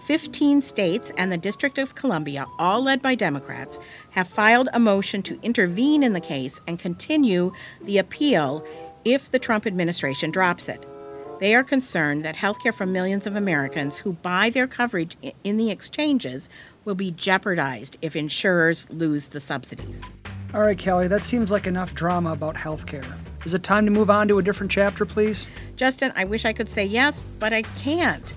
15 0.05 0.61
states 0.61 1.11
and 1.17 1.31
the 1.31 1.37
District 1.37 1.77
of 1.77 1.95
Columbia, 1.95 2.45
all 2.59 2.83
led 2.83 3.01
by 3.01 3.15
Democrats, 3.15 3.79
have 4.09 4.27
filed 4.27 4.67
a 4.73 4.79
motion 4.79 5.21
to 5.23 5.39
intervene 5.41 6.03
in 6.03 6.11
the 6.11 6.19
case 6.19 6.59
and 6.67 6.77
continue 6.77 7.53
the 7.83 7.97
appeal 7.97 8.65
if 9.05 9.31
the 9.31 9.39
Trump 9.39 9.65
administration 9.65 10.31
drops 10.31 10.69
it. 10.69 10.83
They 11.39 11.55
are 11.55 11.63
concerned 11.63 12.23
that 12.23 12.35
healthcare 12.35 12.73
for 12.73 12.85
millions 12.85 13.27
of 13.27 13.35
Americans 13.35 13.97
who 13.97 14.13
buy 14.13 14.49
their 14.49 14.67
coverage 14.67 15.17
in 15.43 15.57
the 15.57 15.71
exchanges 15.71 16.47
will 16.85 16.95
be 16.95 17.11
jeopardized 17.11 17.97
if 18.01 18.15
insurers 18.15 18.87
lose 18.89 19.27
the 19.27 19.41
subsidies. 19.41 20.03
All 20.53 20.61
right, 20.61 20.77
Kelly, 20.77 21.07
that 21.07 21.23
seems 21.23 21.51
like 21.51 21.65
enough 21.65 21.93
drama 21.93 22.31
about 22.31 22.55
healthcare. 22.55 23.17
Is 23.45 23.53
it 23.53 23.63
time 23.63 23.85
to 23.85 23.91
move 23.91 24.09
on 24.09 24.27
to 24.29 24.37
a 24.37 24.43
different 24.43 24.71
chapter, 24.71 25.05
please? 25.05 25.47
Justin, 25.75 26.13
I 26.15 26.25
wish 26.25 26.45
I 26.45 26.53
could 26.53 26.69
say 26.69 26.85
yes, 26.85 27.21
but 27.39 27.51
I 27.51 27.63
can't. 27.63 28.33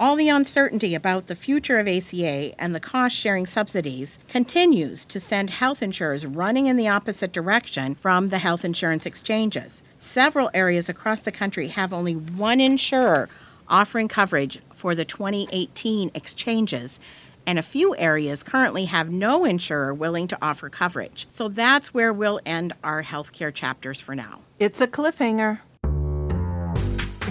All 0.00 0.14
the 0.14 0.28
uncertainty 0.28 0.94
about 0.94 1.26
the 1.26 1.34
future 1.34 1.80
of 1.80 1.88
ACA 1.88 2.54
and 2.56 2.72
the 2.72 2.78
cost 2.78 3.16
sharing 3.16 3.46
subsidies 3.46 4.20
continues 4.28 5.04
to 5.06 5.18
send 5.18 5.50
health 5.50 5.82
insurers 5.82 6.24
running 6.24 6.66
in 6.66 6.76
the 6.76 6.86
opposite 6.86 7.32
direction 7.32 7.96
from 7.96 8.28
the 8.28 8.38
health 8.38 8.64
insurance 8.64 9.06
exchanges. 9.06 9.82
Several 9.98 10.50
areas 10.54 10.88
across 10.88 11.20
the 11.22 11.32
country 11.32 11.66
have 11.68 11.92
only 11.92 12.14
one 12.14 12.60
insurer 12.60 13.28
offering 13.66 14.06
coverage 14.06 14.60
for 14.72 14.94
the 14.94 15.04
2018 15.04 16.12
exchanges, 16.14 17.00
and 17.44 17.58
a 17.58 17.62
few 17.62 17.96
areas 17.96 18.44
currently 18.44 18.84
have 18.84 19.10
no 19.10 19.44
insurer 19.44 19.92
willing 19.92 20.28
to 20.28 20.38
offer 20.40 20.70
coverage. 20.70 21.26
So 21.28 21.48
that's 21.48 21.92
where 21.92 22.12
we'll 22.12 22.38
end 22.46 22.72
our 22.84 23.02
healthcare 23.02 23.52
chapters 23.52 24.00
for 24.00 24.14
now. 24.14 24.42
It's 24.60 24.80
a 24.80 24.86
cliffhanger. 24.86 25.58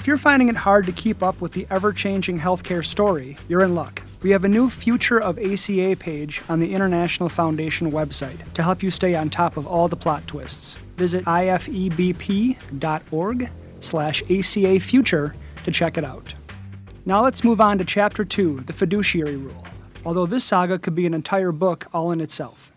If 0.07 0.09
you're 0.09 0.17
finding 0.17 0.47
it 0.47 0.55
hard 0.55 0.85
to 0.85 0.93
keep 0.93 1.21
up 1.21 1.41
with 1.41 1.51
the 1.51 1.67
ever 1.69 1.91
changing 1.91 2.39
healthcare 2.39 2.85
story, 2.85 3.37
you're 3.49 3.61
in 3.63 3.75
luck. 3.75 4.01
We 4.21 4.29
have 4.29 4.45
a 4.45 4.47
new 4.47 4.69
Future 4.69 5.19
of 5.19 5.37
ACA 5.37 5.97
page 5.99 6.41
on 6.47 6.61
the 6.61 6.73
International 6.73 7.27
Foundation 7.27 7.91
website 7.91 8.53
to 8.53 8.63
help 8.63 8.81
you 8.81 8.89
stay 8.89 9.15
on 9.15 9.29
top 9.29 9.57
of 9.57 9.67
all 9.67 9.89
the 9.89 9.97
plot 9.97 10.25
twists. 10.25 10.77
Visit 10.95 11.25
ifebp.org 11.25 12.69
slash 13.81 14.23
ACA 14.31 14.79
Future 14.79 15.35
to 15.65 15.71
check 15.71 15.97
it 15.97 16.05
out. 16.05 16.33
Now 17.05 17.21
let's 17.21 17.43
move 17.43 17.59
on 17.59 17.77
to 17.77 17.83
Chapter 17.83 18.23
2, 18.23 18.61
the 18.65 18.71
Fiduciary 18.71 19.35
Rule, 19.35 19.67
although 20.05 20.25
this 20.25 20.45
saga 20.45 20.79
could 20.79 20.95
be 20.95 21.05
an 21.05 21.13
entire 21.13 21.51
book 21.51 21.85
all 21.93 22.13
in 22.13 22.21
itself. 22.21 22.71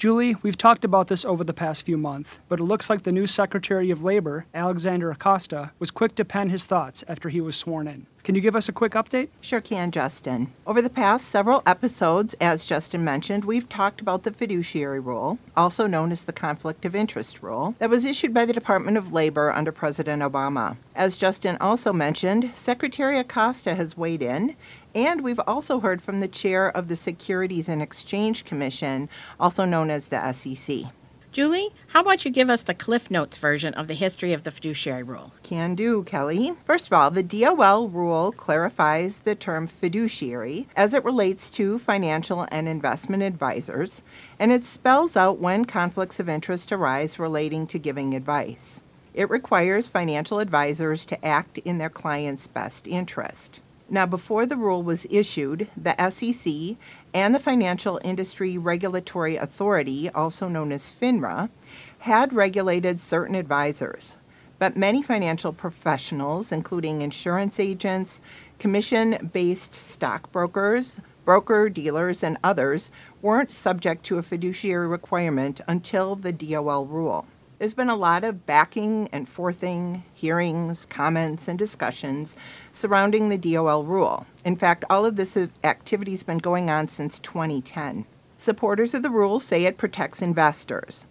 Julie, 0.00 0.34
we've 0.40 0.56
talked 0.56 0.82
about 0.86 1.08
this 1.08 1.26
over 1.26 1.44
the 1.44 1.52
past 1.52 1.82
few 1.82 1.98
months, 1.98 2.40
but 2.48 2.58
it 2.58 2.64
looks 2.64 2.88
like 2.88 3.02
the 3.02 3.12
new 3.12 3.26
Secretary 3.26 3.90
of 3.90 4.02
Labor, 4.02 4.46
Alexander 4.54 5.10
Acosta, 5.10 5.72
was 5.78 5.90
quick 5.90 6.14
to 6.14 6.24
pen 6.24 6.48
his 6.48 6.64
thoughts 6.64 7.04
after 7.06 7.28
he 7.28 7.42
was 7.42 7.54
sworn 7.54 7.86
in. 7.86 8.06
Can 8.22 8.34
you 8.34 8.40
give 8.40 8.56
us 8.56 8.68
a 8.68 8.72
quick 8.72 8.92
update? 8.92 9.28
Sure 9.42 9.60
can, 9.60 9.90
Justin. 9.90 10.52
Over 10.66 10.80
the 10.80 10.88
past 10.88 11.28
several 11.28 11.62
episodes, 11.66 12.34
as 12.40 12.64
Justin 12.64 13.04
mentioned, 13.04 13.44
we've 13.44 13.68
talked 13.68 14.00
about 14.00 14.22
the 14.22 14.32
fiduciary 14.32 15.00
rule, 15.00 15.38
also 15.54 15.86
known 15.86 16.12
as 16.12 16.24
the 16.24 16.32
conflict 16.32 16.86
of 16.86 16.94
interest 16.94 17.42
rule, 17.42 17.74
that 17.78 17.90
was 17.90 18.06
issued 18.06 18.32
by 18.32 18.46
the 18.46 18.52
Department 18.54 18.96
of 18.96 19.12
Labor 19.12 19.52
under 19.52 19.72
President 19.72 20.22
Obama. 20.22 20.76
As 20.94 21.18
Justin 21.18 21.58
also 21.60 21.92
mentioned, 21.92 22.52
Secretary 22.54 23.18
Acosta 23.18 23.74
has 23.74 23.96
weighed 23.96 24.22
in 24.22 24.54
and 24.94 25.22
we've 25.22 25.40
also 25.46 25.80
heard 25.80 26.02
from 26.02 26.20
the 26.20 26.28
chair 26.28 26.74
of 26.74 26.88
the 26.88 26.96
Securities 26.96 27.68
and 27.68 27.80
Exchange 27.80 28.44
Commission, 28.44 29.08
also 29.38 29.64
known 29.64 29.90
as 29.90 30.08
the 30.08 30.32
SEC. 30.32 30.86
Julie, 31.32 31.68
how 31.86 32.00
about 32.00 32.24
you 32.24 32.30
give 32.32 32.50
us 32.50 32.62
the 32.62 32.74
Cliff 32.74 33.08
Notes 33.08 33.38
version 33.38 33.72
of 33.74 33.86
the 33.86 33.94
history 33.94 34.32
of 34.32 34.42
the 34.42 34.50
fiduciary 34.50 35.04
rule? 35.04 35.32
Can 35.44 35.76
do, 35.76 36.02
Kelly. 36.02 36.54
First 36.64 36.88
of 36.88 36.92
all, 36.92 37.08
the 37.12 37.22
DOL 37.22 37.88
rule 37.88 38.32
clarifies 38.32 39.20
the 39.20 39.36
term 39.36 39.68
fiduciary 39.68 40.66
as 40.74 40.92
it 40.92 41.04
relates 41.04 41.48
to 41.50 41.78
financial 41.78 42.48
and 42.50 42.66
investment 42.66 43.22
advisors, 43.22 44.02
and 44.40 44.52
it 44.52 44.64
spells 44.64 45.16
out 45.16 45.38
when 45.38 45.66
conflicts 45.66 46.18
of 46.18 46.28
interest 46.28 46.72
arise 46.72 47.20
relating 47.20 47.64
to 47.68 47.78
giving 47.78 48.12
advice. 48.14 48.80
It 49.14 49.30
requires 49.30 49.86
financial 49.86 50.40
advisors 50.40 51.06
to 51.06 51.24
act 51.24 51.58
in 51.58 51.78
their 51.78 51.90
client's 51.90 52.48
best 52.48 52.88
interest. 52.88 53.60
Now, 53.92 54.06
before 54.06 54.46
the 54.46 54.56
rule 54.56 54.84
was 54.84 55.04
issued, 55.10 55.66
the 55.76 55.96
SEC 56.10 56.76
and 57.12 57.34
the 57.34 57.40
Financial 57.40 58.00
Industry 58.04 58.56
Regulatory 58.56 59.36
Authority, 59.36 60.08
also 60.10 60.46
known 60.46 60.70
as 60.70 60.88
FINRA, 60.88 61.50
had 61.98 62.32
regulated 62.32 63.00
certain 63.00 63.34
advisors. 63.34 64.14
But 64.60 64.76
many 64.76 65.02
financial 65.02 65.52
professionals, 65.52 66.52
including 66.52 67.02
insurance 67.02 67.58
agents, 67.58 68.20
commission 68.60 69.28
based 69.32 69.74
stockbrokers, 69.74 71.00
broker 71.24 71.68
dealers, 71.68 72.22
and 72.22 72.38
others, 72.44 72.92
weren't 73.22 73.52
subject 73.52 74.04
to 74.04 74.18
a 74.18 74.22
fiduciary 74.22 74.86
requirement 74.86 75.60
until 75.66 76.14
the 76.14 76.32
DOL 76.32 76.86
rule. 76.86 77.26
There's 77.60 77.74
been 77.74 77.90
a 77.90 77.94
lot 77.94 78.24
of 78.24 78.46
backing 78.46 79.10
and 79.12 79.28
forthing, 79.28 80.02
hearings, 80.14 80.86
comments, 80.86 81.46
and 81.46 81.58
discussions 81.58 82.34
surrounding 82.72 83.28
the 83.28 83.36
DOL 83.36 83.84
rule. 83.84 84.24
In 84.46 84.56
fact, 84.56 84.82
all 84.88 85.04
of 85.04 85.16
this 85.16 85.36
activity 85.62 86.12
has 86.12 86.22
been 86.22 86.38
going 86.38 86.70
on 86.70 86.88
since 86.88 87.18
2010. 87.18 88.06
Supporters 88.38 88.94
of 88.94 89.02
the 89.02 89.10
rule 89.10 89.40
say 89.40 89.66
it 89.66 89.76
protects 89.76 90.22
investors. 90.22 91.04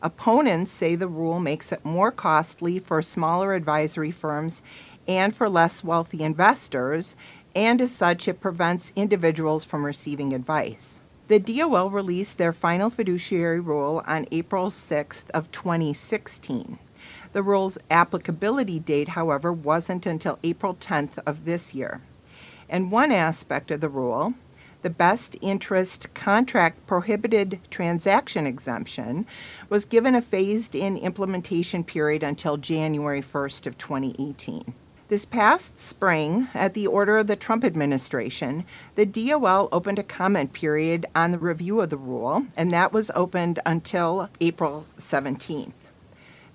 Opponents 0.00 0.70
say 0.70 0.94
the 0.94 1.08
rule 1.08 1.40
makes 1.40 1.72
it 1.72 1.84
more 1.84 2.12
costly 2.12 2.78
for 2.78 3.02
smaller 3.02 3.54
advisory 3.54 4.12
firms 4.12 4.62
and 5.08 5.34
for 5.34 5.48
less 5.48 5.82
wealthy 5.82 6.22
investors, 6.22 7.16
and 7.52 7.80
as 7.80 7.90
such, 7.90 8.28
it 8.28 8.38
prevents 8.38 8.92
individuals 8.94 9.64
from 9.64 9.84
receiving 9.84 10.32
advice. 10.32 11.00
The 11.28 11.40
DOL 11.40 11.90
released 11.90 12.38
their 12.38 12.52
final 12.52 12.88
fiduciary 12.88 13.58
rule 13.58 14.00
on 14.06 14.28
April 14.30 14.70
6th 14.70 15.28
of 15.30 15.50
2016. 15.50 16.78
The 17.32 17.42
rule's 17.42 17.78
applicability 17.90 18.78
date, 18.78 19.08
however, 19.08 19.52
wasn't 19.52 20.06
until 20.06 20.38
April 20.44 20.76
10th 20.76 21.18
of 21.26 21.44
this 21.44 21.74
year. 21.74 22.00
And 22.68 22.92
one 22.92 23.10
aspect 23.10 23.72
of 23.72 23.80
the 23.80 23.88
rule, 23.88 24.34
the 24.82 24.90
best 24.90 25.34
interest 25.40 26.14
contract 26.14 26.86
prohibited 26.86 27.58
transaction 27.70 28.46
exemption, 28.46 29.26
was 29.68 29.84
given 29.84 30.14
a 30.14 30.22
phased 30.22 30.76
in 30.76 30.96
implementation 30.96 31.82
period 31.82 32.22
until 32.22 32.56
January 32.56 33.20
1st 33.20 33.66
of 33.66 33.76
2018. 33.78 34.74
This 35.08 35.24
past 35.24 35.80
spring, 35.80 36.48
at 36.52 36.74
the 36.74 36.88
order 36.88 37.16
of 37.16 37.28
the 37.28 37.36
Trump 37.36 37.64
administration, 37.64 38.64
the 38.96 39.06
DOL 39.06 39.68
opened 39.70 40.00
a 40.00 40.02
comment 40.02 40.52
period 40.52 41.06
on 41.14 41.30
the 41.30 41.38
review 41.38 41.80
of 41.80 41.90
the 41.90 41.96
rule, 41.96 42.46
and 42.56 42.72
that 42.72 42.92
was 42.92 43.12
opened 43.14 43.60
until 43.64 44.28
April 44.40 44.84
17th. 44.98 45.70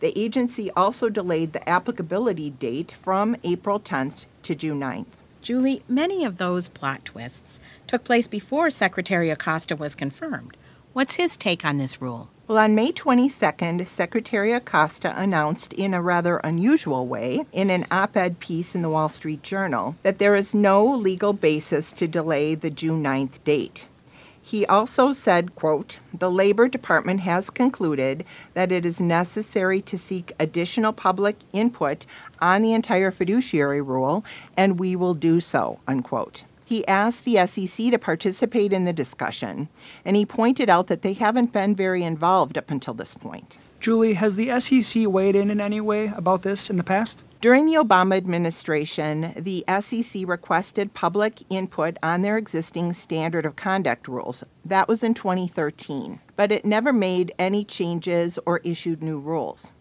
The 0.02 0.20
agency 0.20 0.70
also 0.72 1.08
delayed 1.08 1.54
the 1.54 1.68
applicability 1.70 2.50
date 2.50 2.94
from 3.02 3.38
April 3.46 3.80
10th 3.80 4.26
to 4.44 4.54
June 4.54 4.82
9th. 4.82 5.06
Julie, 5.42 5.82
many 5.88 6.26
of 6.26 6.38
those 6.38 6.68
plot 6.68 7.06
twists 7.06 7.62
took 7.88 8.04
place 8.04 8.28
before 8.28 8.70
Secretary 8.70 9.30
Acosta 9.30 9.78
was 9.78 9.96
confirmed. 9.96 10.58
What's 10.92 11.16
his 11.16 11.38
take 11.38 11.64
on 11.64 11.78
this 11.78 12.02
rule? 12.02 12.30
Well, 12.52 12.66
on 12.66 12.76
May 12.76 12.92
22nd, 12.92 13.88
Secretary 13.88 14.52
Acosta 14.52 15.18
announced 15.18 15.72
in 15.72 15.94
a 15.94 16.02
rather 16.02 16.36
unusual 16.40 17.08
way 17.08 17.46
in 17.54 17.70
an 17.70 17.88
op 17.90 18.18
ed 18.18 18.42
piece 18.42 18.76
in 18.76 18.82
the 18.82 18.90
Wall 18.90 19.08
Street 19.08 19.42
Journal 19.42 19.96
that 20.04 20.20
there 20.20 20.36
is 20.36 20.54
no 20.54 20.86
legal 20.86 21.32
basis 21.32 21.94
to 21.94 22.10
delay 22.10 22.54
the 22.54 22.70
June 22.70 23.02
9th 23.02 23.42
date. 23.46 23.88
He 24.42 24.66
also 24.66 25.14
said, 25.14 25.56
quote, 25.56 26.00
"The 26.14 26.30
Labor 26.30 26.68
Department 26.68 27.22
has 27.22 27.50
concluded 27.50 28.26
that 28.54 28.70
it 28.70 28.86
is 28.86 29.00
necessary 29.00 29.82
to 29.84 29.98
seek 29.98 30.34
additional 30.38 30.92
public 30.92 31.38
input 31.54 32.06
on 32.42 32.64
the 32.64 32.74
entire 32.74 33.12
fiduciary 33.12 33.80
rule, 33.80 34.26
and 34.58 34.78
we 34.78 34.94
will 34.94 35.14
do 35.14 35.40
so." 35.40 35.80
Unquote. 35.88 36.44
He 36.72 36.88
asked 36.88 37.26
the 37.26 37.36
SEC 37.48 37.92
to 37.92 38.00
participate 38.00 38.72
in 38.72 38.86
the 38.86 38.94
discussion, 38.94 39.68
and 40.06 40.16
he 40.16 40.26
pointed 40.26 40.70
out 40.70 40.88
that 40.88 41.02
they 41.02 41.12
haven't 41.12 41.52
been 41.52 41.76
very 41.76 42.02
involved 42.02 42.58
up 42.58 42.72
until 42.72 42.94
this 42.94 43.14
point. 43.14 43.58
Julie, 43.82 44.14
has 44.14 44.38
the 44.38 44.58
SEC 44.58 45.06
weighed 45.06 45.36
in 45.36 45.52
in 45.52 45.60
any 45.60 45.82
way 45.82 46.14
about 46.16 46.44
this 46.44 46.70
in 46.70 46.78
the 46.78 46.84
past? 46.86 47.26
During 47.42 47.66
the 47.66 47.74
Obama 47.74 48.16
administration, 48.16 49.34
the 49.36 49.66
SEC 49.82 50.22
requested 50.26 50.94
public 50.94 51.44
input 51.50 51.98
on 52.02 52.22
their 52.22 52.38
existing 52.38 52.94
standard 52.94 53.46
of 53.46 53.58
conduct 53.58 54.08
rules. 54.08 54.46
That 54.64 54.88
was 54.88 55.04
in 55.04 55.14
2013, 55.14 56.22
but 56.38 56.54
it 56.54 56.64
never 56.64 56.94
made 56.94 57.34
any 57.38 57.66
changes 57.66 58.40
or 58.46 58.60
issued 58.60 59.04
new 59.04 59.20
rules. 59.20 59.72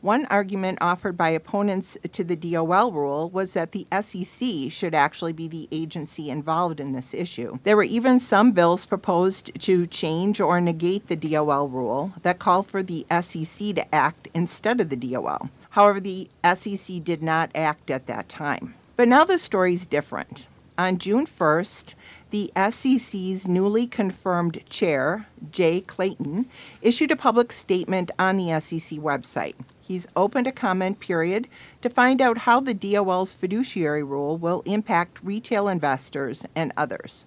One 0.00 0.26
argument 0.26 0.78
offered 0.80 1.16
by 1.16 1.30
opponents 1.30 1.98
to 2.12 2.22
the 2.22 2.36
DOL 2.36 2.92
rule 2.92 3.28
was 3.30 3.54
that 3.54 3.72
the 3.72 3.84
SEC 3.90 4.70
should 4.70 4.94
actually 4.94 5.32
be 5.32 5.48
the 5.48 5.68
agency 5.72 6.30
involved 6.30 6.78
in 6.78 6.92
this 6.92 7.12
issue. 7.12 7.58
There 7.64 7.76
were 7.76 7.82
even 7.82 8.20
some 8.20 8.52
bills 8.52 8.86
proposed 8.86 9.50
to 9.62 9.88
change 9.88 10.40
or 10.40 10.60
negate 10.60 11.08
the 11.08 11.16
DOL 11.16 11.68
rule 11.68 12.12
that 12.22 12.38
call 12.38 12.62
for 12.62 12.80
the 12.80 13.06
SEC 13.10 13.74
to 13.74 13.92
act 13.92 14.28
instead 14.34 14.80
of 14.80 14.88
the 14.88 14.96
DOL. 14.96 15.50
However, 15.70 15.98
the 15.98 16.28
SEC 16.54 17.02
did 17.02 17.20
not 17.20 17.50
act 17.56 17.90
at 17.90 18.06
that 18.06 18.28
time. 18.28 18.74
But 18.94 19.08
now 19.08 19.24
the 19.24 19.36
story's 19.36 19.84
different. 19.84 20.46
On 20.78 20.98
June 20.98 21.26
1st, 21.26 21.94
the 22.30 22.52
SEC's 22.70 23.48
newly 23.48 23.88
confirmed 23.88 24.62
chair, 24.70 25.26
Jay 25.50 25.80
Clayton, 25.80 26.46
issued 26.82 27.10
a 27.10 27.16
public 27.16 27.52
statement 27.52 28.12
on 28.16 28.36
the 28.36 28.60
SEC 28.60 29.00
website. 29.00 29.56
He's 29.88 30.06
opened 30.14 30.46
a 30.46 30.52
comment 30.52 31.00
period 31.00 31.48
to 31.80 31.88
find 31.88 32.20
out 32.20 32.38
how 32.38 32.60
the 32.60 32.74
DOL's 32.74 33.32
fiduciary 33.32 34.02
rule 34.02 34.36
will 34.36 34.60
impact 34.66 35.18
retail 35.22 35.66
investors 35.66 36.44
and 36.54 36.74
others. 36.76 37.24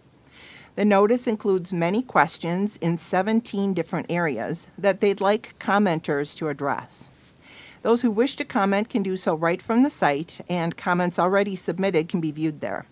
The 0.76 0.86
notice 0.86 1.26
includes 1.26 1.74
many 1.74 2.04
questions 2.04 2.78
in 2.78 3.00
17 3.00 3.74
different 3.74 4.12
areas 4.12 4.68
that 4.78 5.02
they'd 5.02 5.20
like 5.20 5.56
commenters 5.58 6.36
to 6.36 6.50
address. 6.50 7.10
Those 7.82 8.04
who 8.04 8.12
wish 8.12 8.36
to 8.36 8.46
comment 8.46 8.90
can 8.90 9.02
do 9.02 9.18
so 9.18 9.34
right 9.34 9.60
from 9.60 9.82
the 9.82 9.90
site, 9.90 10.42
and 10.48 10.78
comments 10.78 11.18
already 11.18 11.56
submitted 11.56 12.08
can 12.10 12.22
be 12.22 12.30
viewed 12.30 12.62
there. 12.62 12.86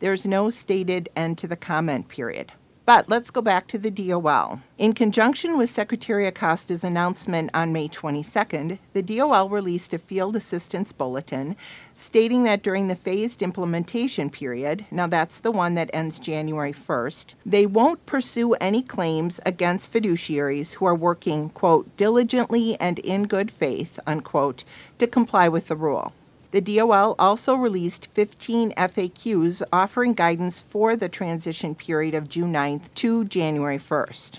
There's 0.00 0.26
no 0.26 0.50
stated 0.50 1.08
end 1.16 1.38
to 1.38 1.48
the 1.48 1.56
comment 1.56 2.08
period. 2.08 2.52
But 2.86 3.08
let's 3.08 3.30
go 3.30 3.40
back 3.40 3.66
to 3.68 3.78
the 3.78 3.90
DOL. 3.90 4.60
In 4.76 4.92
conjunction 4.92 5.56
with 5.56 5.70
Secretary 5.70 6.26
Acosta's 6.26 6.84
announcement 6.84 7.48
on 7.54 7.72
May 7.72 7.88
22nd, 7.88 8.78
the 8.92 9.02
DOL 9.02 9.48
released 9.48 9.94
a 9.94 9.98
field 9.98 10.36
assistance 10.36 10.92
bulletin 10.92 11.56
stating 11.96 12.42
that 12.42 12.62
during 12.62 12.88
the 12.88 12.94
phased 12.94 13.40
implementation 13.40 14.28
period, 14.28 14.84
now 14.90 15.06
that's 15.06 15.40
the 15.40 15.52
one 15.52 15.74
that 15.76 15.88
ends 15.94 16.18
January 16.18 16.74
1st, 16.74 17.32
they 17.46 17.64
won't 17.64 18.04
pursue 18.04 18.52
any 18.54 18.82
claims 18.82 19.40
against 19.46 19.90
fiduciaries 19.90 20.74
who 20.74 20.84
are 20.84 20.94
working, 20.94 21.48
quote, 21.50 21.96
diligently 21.96 22.78
and 22.78 22.98
in 22.98 23.22
good 23.22 23.50
faith, 23.50 23.98
unquote, 24.06 24.62
to 24.98 25.06
comply 25.06 25.48
with 25.48 25.68
the 25.68 25.76
rule. 25.76 26.12
The 26.54 26.60
DOL 26.60 27.16
also 27.18 27.56
released 27.56 28.06
15 28.14 28.74
FAQs 28.74 29.60
offering 29.72 30.12
guidance 30.12 30.60
for 30.60 30.94
the 30.94 31.08
transition 31.08 31.74
period 31.74 32.14
of 32.14 32.28
June 32.28 32.52
9th 32.52 32.82
to 32.94 33.24
January 33.24 33.80
1st. 33.80 34.38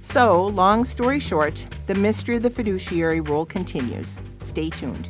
So, 0.00 0.46
long 0.46 0.86
story 0.86 1.20
short, 1.20 1.66
the 1.86 1.94
mystery 1.94 2.36
of 2.36 2.44
the 2.44 2.48
fiduciary 2.48 3.20
rule 3.20 3.44
continues. 3.44 4.22
Stay 4.42 4.70
tuned. 4.70 5.06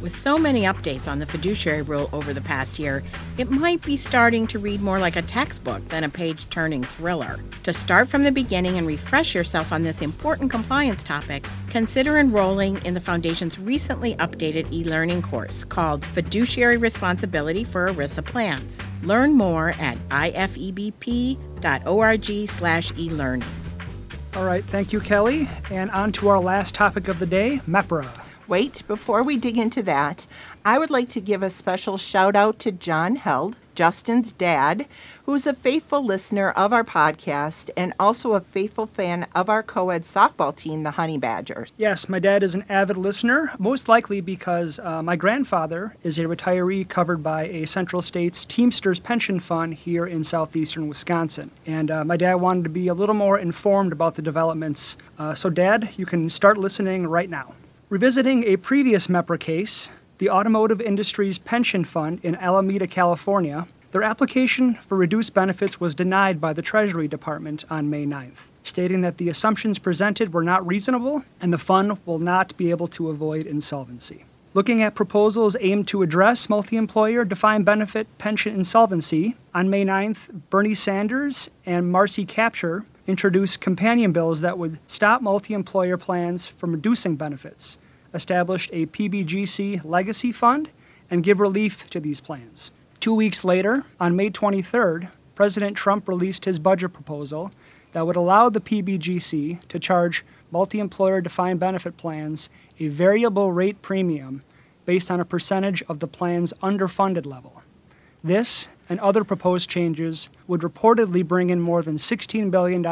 With 0.00 0.14
so 0.14 0.38
many 0.38 0.62
updates 0.62 1.08
on 1.08 1.18
the 1.18 1.26
fiduciary 1.26 1.82
rule 1.82 2.08
over 2.12 2.32
the 2.32 2.40
past 2.40 2.78
year, 2.78 3.02
it 3.36 3.50
might 3.50 3.82
be 3.82 3.96
starting 3.96 4.46
to 4.46 4.60
read 4.60 4.80
more 4.80 5.00
like 5.00 5.16
a 5.16 5.22
textbook 5.22 5.88
than 5.88 6.04
a 6.04 6.08
page 6.08 6.48
turning 6.50 6.84
thriller. 6.84 7.40
To 7.64 7.72
start 7.72 8.08
from 8.08 8.22
the 8.22 8.30
beginning 8.30 8.78
and 8.78 8.86
refresh 8.86 9.34
yourself 9.34 9.72
on 9.72 9.82
this 9.82 10.00
important 10.00 10.52
compliance 10.52 11.02
topic, 11.02 11.48
consider 11.68 12.18
enrolling 12.18 12.80
in 12.84 12.94
the 12.94 13.00
Foundation's 13.00 13.58
recently 13.58 14.14
updated 14.16 14.72
e 14.72 14.84
learning 14.84 15.22
course 15.22 15.64
called 15.64 16.04
Fiduciary 16.04 16.76
Responsibility 16.76 17.64
for 17.64 17.88
ERISA 17.88 18.24
Plans. 18.24 18.80
Learn 19.02 19.34
more 19.34 19.70
at 19.80 19.98
ifebp.org/slash 20.10 22.92
e 22.96 23.10
learning. 23.10 23.48
All 24.36 24.44
right, 24.44 24.64
thank 24.64 24.92
you, 24.92 25.00
Kelly. 25.00 25.48
And 25.70 25.90
on 25.90 26.12
to 26.12 26.28
our 26.28 26.38
last 26.38 26.76
topic 26.76 27.08
of 27.08 27.18
the 27.18 27.26
day 27.26 27.60
MEPRA. 27.66 28.27
Wait, 28.48 28.82
before 28.88 29.22
we 29.22 29.36
dig 29.36 29.58
into 29.58 29.82
that, 29.82 30.26
I 30.64 30.78
would 30.78 30.88
like 30.88 31.10
to 31.10 31.20
give 31.20 31.42
a 31.42 31.50
special 31.50 31.98
shout 31.98 32.34
out 32.34 32.58
to 32.60 32.72
John 32.72 33.16
Held, 33.16 33.56
Justin's 33.74 34.32
dad, 34.32 34.86
who 35.24 35.34
is 35.34 35.46
a 35.46 35.52
faithful 35.52 36.02
listener 36.02 36.52
of 36.52 36.72
our 36.72 36.82
podcast 36.82 37.68
and 37.76 37.92
also 38.00 38.32
a 38.32 38.40
faithful 38.40 38.86
fan 38.86 39.26
of 39.34 39.50
our 39.50 39.62
co 39.62 39.90
ed 39.90 40.04
softball 40.04 40.56
team, 40.56 40.82
the 40.82 40.92
Honey 40.92 41.18
Badgers. 41.18 41.74
Yes, 41.76 42.08
my 42.08 42.18
dad 42.18 42.42
is 42.42 42.54
an 42.54 42.64
avid 42.70 42.96
listener, 42.96 43.52
most 43.58 43.86
likely 43.86 44.22
because 44.22 44.78
uh, 44.78 45.02
my 45.02 45.14
grandfather 45.14 45.94
is 46.02 46.16
a 46.16 46.22
retiree 46.22 46.88
covered 46.88 47.22
by 47.22 47.48
a 47.48 47.66
Central 47.66 48.00
States 48.00 48.46
Teamsters 48.46 48.98
pension 48.98 49.40
fund 49.40 49.74
here 49.74 50.06
in 50.06 50.24
southeastern 50.24 50.88
Wisconsin. 50.88 51.50
And 51.66 51.90
uh, 51.90 52.02
my 52.02 52.16
dad 52.16 52.36
wanted 52.36 52.64
to 52.64 52.70
be 52.70 52.88
a 52.88 52.94
little 52.94 53.14
more 53.14 53.38
informed 53.38 53.92
about 53.92 54.14
the 54.14 54.22
developments. 54.22 54.96
Uh, 55.18 55.34
so, 55.34 55.50
Dad, 55.50 55.90
you 55.98 56.06
can 56.06 56.30
start 56.30 56.56
listening 56.56 57.06
right 57.06 57.28
now. 57.28 57.52
Revisiting 57.90 58.44
a 58.44 58.58
previous 58.58 59.06
MEPRA 59.06 59.40
case, 59.40 59.88
the 60.18 60.28
Automotive 60.28 60.78
Industries 60.78 61.38
Pension 61.38 61.84
Fund 61.84 62.20
in 62.22 62.34
Alameda, 62.34 62.86
California, 62.86 63.66
their 63.92 64.02
application 64.02 64.74
for 64.86 64.98
reduced 64.98 65.32
benefits 65.32 65.80
was 65.80 65.94
denied 65.94 66.38
by 66.38 66.52
the 66.52 66.60
Treasury 66.60 67.08
Department 67.08 67.64
on 67.70 67.88
May 67.88 68.04
9th, 68.04 68.50
stating 68.62 69.00
that 69.00 69.16
the 69.16 69.30
assumptions 69.30 69.78
presented 69.78 70.34
were 70.34 70.42
not 70.44 70.66
reasonable 70.66 71.24
and 71.40 71.50
the 71.50 71.56
fund 71.56 71.96
will 72.04 72.18
not 72.18 72.54
be 72.58 72.68
able 72.68 72.88
to 72.88 73.08
avoid 73.08 73.46
insolvency. 73.46 74.26
Looking 74.52 74.82
at 74.82 74.94
proposals 74.94 75.56
aimed 75.58 75.88
to 75.88 76.02
address 76.02 76.50
multi 76.50 76.76
employer 76.76 77.24
defined 77.24 77.64
benefit 77.64 78.06
pension 78.18 78.54
insolvency, 78.54 79.34
on 79.54 79.70
May 79.70 79.86
9th, 79.86 80.42
Bernie 80.50 80.74
Sanders 80.74 81.48
and 81.64 81.90
Marcy 81.90 82.26
Kaptur 82.26 82.84
introduced 83.08 83.60
companion 83.60 84.12
bills 84.12 84.42
that 84.42 84.58
would 84.58 84.78
stop 84.86 85.22
multi 85.22 85.54
employer 85.54 85.96
plans 85.96 86.46
from 86.46 86.72
reducing 86.72 87.16
benefits, 87.16 87.78
established 88.12 88.70
a 88.72 88.86
PBGC 88.86 89.82
legacy 89.84 90.30
fund, 90.30 90.68
and 91.10 91.24
give 91.24 91.40
relief 91.40 91.88
to 91.88 91.98
these 91.98 92.20
plans. 92.20 92.70
Two 93.00 93.14
weeks 93.14 93.44
later, 93.44 93.84
on 93.98 94.14
May 94.14 94.28
23rd, 94.28 95.08
President 95.34 95.76
Trump 95.76 96.06
released 96.06 96.44
his 96.44 96.58
budget 96.58 96.92
proposal 96.92 97.50
that 97.92 98.06
would 98.06 98.16
allow 98.16 98.50
the 98.50 98.60
PBGC 98.60 99.66
to 99.68 99.78
charge 99.78 100.24
multi 100.50 100.78
employer 100.78 101.22
defined 101.22 101.58
benefit 101.58 101.96
plans 101.96 102.50
a 102.78 102.88
variable 102.88 103.52
rate 103.52 103.80
premium 103.80 104.42
based 104.84 105.10
on 105.10 105.20
a 105.20 105.24
percentage 105.24 105.82
of 105.88 106.00
the 106.00 106.06
plan's 106.06 106.52
underfunded 106.62 107.24
level. 107.24 107.62
This 108.22 108.68
and 108.88 109.00
other 109.00 109.24
proposed 109.24 109.68
changes 109.68 110.28
would 110.46 110.62
reportedly 110.62 111.26
bring 111.26 111.50
in 111.50 111.60
more 111.60 111.82
than 111.82 111.96
$16 111.96 112.50
billion 112.50 112.84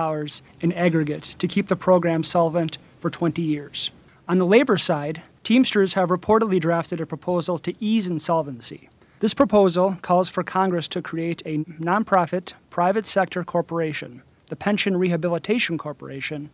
in 0.60 0.72
aggregate 0.72 1.34
to 1.38 1.48
keep 1.48 1.68
the 1.68 1.76
program 1.76 2.22
solvent 2.22 2.78
for 3.00 3.10
20 3.10 3.42
years. 3.42 3.90
On 4.28 4.38
the 4.38 4.46
labor 4.46 4.76
side, 4.76 5.22
Teamsters 5.46 5.92
have 5.92 6.08
reportedly 6.08 6.58
drafted 6.58 7.00
a 7.00 7.06
proposal 7.06 7.56
to 7.60 7.72
ease 7.78 8.08
insolvency. 8.08 8.88
This 9.20 9.32
proposal 9.32 9.96
calls 10.02 10.28
for 10.28 10.42
Congress 10.42 10.88
to 10.88 11.00
create 11.00 11.40
a 11.46 11.58
nonprofit 11.58 12.54
private 12.68 13.06
sector 13.06 13.44
corporation, 13.44 14.22
the 14.48 14.56
Pension 14.56 14.96
Rehabilitation 14.96 15.78
Corporation, 15.78 16.50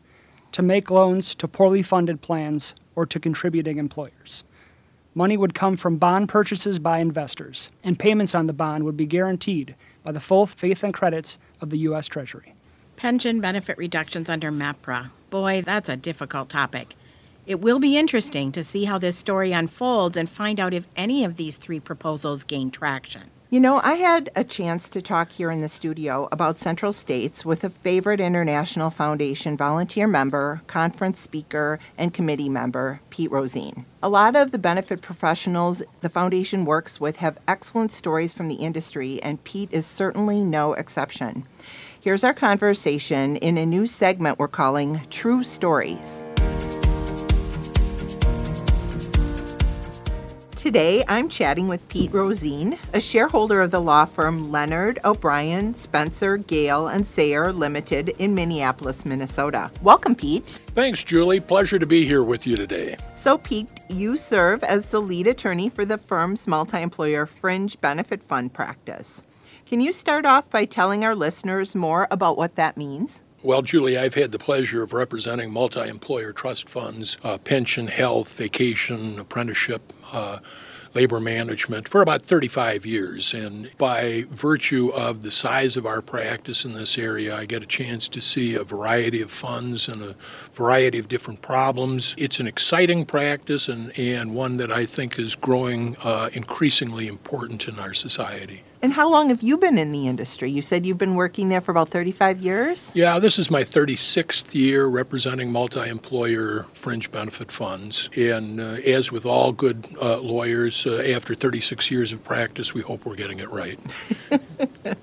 to 0.53 0.61
make 0.61 0.91
loans 0.91 1.35
to 1.37 1.49
poorly 1.49 1.83
funded 1.83 2.21
plans 2.21 2.75
or 2.95 3.07
to 3.07 3.19
contributing 3.19 3.79
employers. 3.79 4.45
Money 5.15 5.37
would 5.37 5.55
come 5.55 5.77
from 5.77 5.99
bond 5.99 6.29
purchases 6.29 6.79
by 6.79 6.99
investors, 6.99 7.71
and 7.85 7.99
payments 7.99 8.35
on 8.35 8.47
the 8.47 8.53
bond 8.53 8.85
would 8.85 8.97
be 8.97 9.05
guaranteed 9.05 9.75
by 10.03 10.11
the 10.11 10.21
full 10.21 10.47
faith 10.47 10.83
and 10.83 10.95
credits 10.95 11.39
of 11.61 11.69
the 11.69 11.79
U.S. 11.79 12.09
Treasury. 12.09 12.55
Pension 12.97 13.41
benefit 13.41 13.77
reductions 13.77 14.31
under 14.31 14.51
MAPRA. 14.51 15.11
Boy, 15.29 15.61
that's 15.61 15.91
a 15.91 15.97
difficult 15.97 16.49
topic. 16.49 16.97
It 17.47 17.61
will 17.61 17.79
be 17.79 17.99
interesting 17.99 18.53
to 18.53 18.65
see 18.65 18.85
how 18.85 18.99
this 18.99 19.19
story 19.19 19.53
unfolds 19.53 20.17
and 20.17 20.31
find 20.31 20.59
out 20.59 20.73
if 20.73 20.87
any 20.97 21.25
of 21.25 21.37
these 21.37 21.57
three 21.59 21.81
proposals 21.81 22.45
gain 22.45 22.71
traction. 22.71 23.31
You 23.53 23.61
know, 23.61 23.83
I 23.85 23.97
had 23.97 24.31
a 24.35 24.45
chance 24.45 24.89
to 24.89 25.03
talk 25.03 25.31
here 25.31 25.51
in 25.51 25.61
the 25.61 25.69
studio 25.69 26.27
about 26.33 26.59
Central 26.59 26.91
States 26.91 27.45
with 27.45 27.63
a 27.65 27.69
favorite 27.69 28.19
International 28.19 28.89
Foundation 28.89 29.59
volunteer 29.59 30.07
member, 30.07 30.63
conference 30.69 31.21
speaker, 31.21 31.79
and 31.99 32.15
committee 32.15 32.49
member, 32.49 33.03
Pete 33.11 33.31
Rosine. 33.31 33.85
A 34.03 34.09
lot 34.09 34.37
of 34.37 34.53
the 34.53 34.59
benefit 34.59 35.03
professionals 35.03 35.83
the 36.01 36.09
foundation 36.09 36.65
works 36.65 36.99
with 36.99 37.17
have 37.17 37.37
excellent 37.47 37.93
stories 37.93 38.33
from 38.33 38.49
the 38.49 38.55
industry, 38.55 39.23
and 39.23 39.45
Pete 39.45 39.69
is 39.71 39.85
certainly 39.85 40.43
no 40.43 40.73
exception. 40.73 41.47
Here's 42.01 42.25
our 42.25 42.33
conversation 42.33 43.37
in 43.37 43.59
a 43.59 43.67
new 43.67 43.87
segment 43.87 44.39
we're 44.39 44.49
calling 44.49 45.03
True 45.11 45.45
Stories. 45.45 46.25
Today, 50.63 51.03
I'm 51.09 51.29
chatting 51.29 51.67
with 51.67 51.89
Pete 51.89 52.13
Rosine, 52.13 52.79
a 52.93 53.01
shareholder 53.01 53.63
of 53.63 53.73
the 53.73 53.81
law 53.81 54.05
firm 54.05 54.53
Leonard, 54.53 55.01
O'Brien, 55.05 55.75
Spencer, 55.75 56.37
Gale, 56.37 56.87
and 56.87 57.05
Sayre 57.05 57.53
Limited 57.53 58.11
in 58.21 58.33
Minneapolis, 58.37 59.05
Minnesota. 59.05 59.73
Welcome, 59.83 60.15
Pete. 60.15 60.61
Thanks, 60.69 61.03
Julie. 61.03 61.41
Pleasure 61.41 61.81
to 61.81 61.87
be 61.87 62.07
here 62.07 62.23
with 62.23 62.47
you 62.47 62.55
today. 62.55 62.97
So, 63.13 63.39
Pete, 63.39 63.67
you 63.89 64.17
serve 64.17 64.63
as 64.63 64.91
the 64.91 65.03
lead 65.03 65.27
attorney 65.27 65.69
for 65.69 65.85
the 65.85 65.99
firm's 65.99 66.47
multi 66.47 66.81
employer 66.81 67.27
fringe 67.27 67.81
benefit 67.81 68.23
fund 68.29 68.53
practice. 68.53 69.25
Can 69.67 69.81
you 69.81 69.91
start 69.91 70.25
off 70.25 70.49
by 70.49 70.65
telling 70.65 71.05
our 71.05 71.17
listeners 71.17 71.75
more 71.75 72.07
about 72.09 72.37
what 72.37 72.55
that 72.55 72.77
means? 72.77 73.25
Well, 73.43 73.63
Julie, 73.63 73.99
I've 73.99 74.15
had 74.15 74.31
the 74.31 74.39
pleasure 74.39 74.85
of 74.85 74.93
representing 74.93 75.53
multi 75.53 75.89
employer 75.89 76.33
trust 76.33 76.69
funds, 76.69 77.19
uh, 77.25 77.39
pension, 77.39 77.89
health, 77.89 78.33
vacation, 78.35 79.19
apprenticeship, 79.19 79.93
uh, 80.13 80.39
labor 80.95 81.21
management 81.21 81.89
for 81.89 82.03
about 82.03 82.23
35 82.23 82.85
years. 82.85 83.33
And 83.33 83.71
by 83.79 84.27
virtue 84.31 84.91
of 84.91 85.23
the 85.23 85.31
size 85.31 85.77
of 85.77 85.87
our 85.87 86.03
practice 86.03 86.65
in 86.65 86.75
this 86.75 86.99
area, 86.99 87.37
I 87.37 87.47
get 87.47 87.63
a 87.63 87.67
chance 87.67 88.09
to 88.09 88.21
see 88.21 88.55
a 88.55 88.65
variety 88.65 89.23
of 89.23 89.31
funds 89.31 89.89
and 89.89 90.03
a 90.03 90.15
variety 90.55 90.99
of 90.99 91.09
different 91.09 91.41
problems. 91.43 92.15
It's 92.19 92.41
an 92.41 92.47
exciting 92.47 93.05
practice 93.07 93.69
and, 93.69 93.97
and 93.99 94.35
one 94.35 94.59
that 94.59 94.71
I 94.71 94.87
think 94.87 95.19
is 95.19 95.35
growing 95.35 95.97
uh, 96.03 96.31
increasingly 96.35 97.09
important 97.09 97.69
in 97.69 97.79
our 97.79 97.95
society. 97.95 98.63
And 98.83 98.93
how 98.93 99.09
long 99.09 99.29
have 99.29 99.43
you 99.43 99.57
been 99.59 99.79
in 99.79 99.93
the 99.93 100.09
industry? 100.09 100.51
You 100.51 100.61
said 100.61 100.85
you've 100.85 100.99
been 100.99 101.15
working 101.15 101.51
there 101.51 101.61
for 101.61 101.71
about 101.71 101.89
35 101.91 102.41
years? 102.41 102.91
Yeah, 102.97 103.21
this 103.21 103.39
is 103.39 103.49
my 103.49 103.63
36th 103.63 104.53
year 104.55 104.87
representing 104.87 105.53
multi 105.53 105.89
employer 105.89 106.67
fringe 106.73 107.09
benefit 107.13 107.53
funds. 107.53 108.11
And 108.17 108.61
uh, 108.61 108.79
as 108.85 109.13
with 109.13 109.25
all 109.25 109.53
good 109.53 109.87
uh, 110.03 110.19
lawyers, 110.19 110.85
uh, 110.85 111.01
after 111.15 111.37
36 111.37 111.93
years 111.93 112.13
of 112.13 112.25
practice, 112.25 112.75
we 112.75 112.81
hope 112.81 113.07
we're 113.07 113.15
getting 113.15 113.39
it 113.39 113.51
right. 113.51 113.79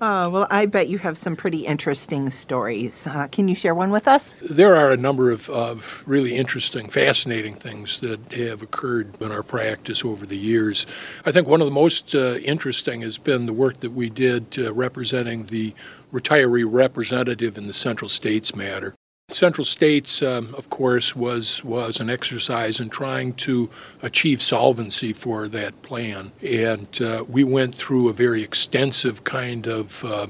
Uh, 0.00 0.28
well, 0.30 0.46
I 0.50 0.66
bet 0.66 0.88
you 0.88 0.98
have 0.98 1.16
some 1.16 1.36
pretty 1.36 1.66
interesting 1.66 2.30
stories. 2.30 3.06
Uh, 3.06 3.28
can 3.28 3.48
you 3.48 3.54
share 3.54 3.74
one 3.74 3.90
with 3.90 4.06
us? 4.06 4.34
There 4.42 4.76
are 4.76 4.90
a 4.90 4.96
number 4.96 5.30
of, 5.30 5.48
of 5.48 6.02
really 6.06 6.36
interesting, 6.36 6.90
fascinating 6.90 7.54
things 7.54 8.00
that 8.00 8.32
have 8.32 8.60
occurred 8.60 9.20
in 9.22 9.32
our 9.32 9.42
practice 9.42 10.04
over 10.04 10.26
the 10.26 10.36
years. 10.36 10.86
I 11.24 11.32
think 11.32 11.48
one 11.48 11.62
of 11.62 11.66
the 11.66 11.72
most 11.72 12.14
uh, 12.14 12.36
interesting 12.42 13.00
has 13.02 13.16
been 13.16 13.46
the 13.46 13.54
work 13.54 13.80
that 13.80 13.92
we 13.92 14.10
did 14.10 14.58
uh, 14.58 14.74
representing 14.74 15.46
the 15.46 15.74
retiree 16.12 16.66
representative 16.68 17.56
in 17.56 17.66
the 17.66 17.72
Central 17.72 18.08
States 18.08 18.54
matter. 18.54 18.94
Central 19.32 19.64
States, 19.64 20.22
um, 20.22 20.54
of 20.54 20.70
course, 20.70 21.16
was 21.16 21.64
was 21.64 21.98
an 21.98 22.08
exercise 22.08 22.78
in 22.78 22.88
trying 22.88 23.32
to 23.32 23.68
achieve 24.00 24.40
solvency 24.40 25.12
for 25.12 25.48
that 25.48 25.82
plan, 25.82 26.30
and 26.42 27.02
uh, 27.02 27.24
we 27.28 27.42
went 27.42 27.74
through 27.74 28.08
a 28.08 28.12
very 28.12 28.44
extensive 28.44 29.24
kind 29.24 29.66
of 29.66 30.04
uh, 30.04 30.28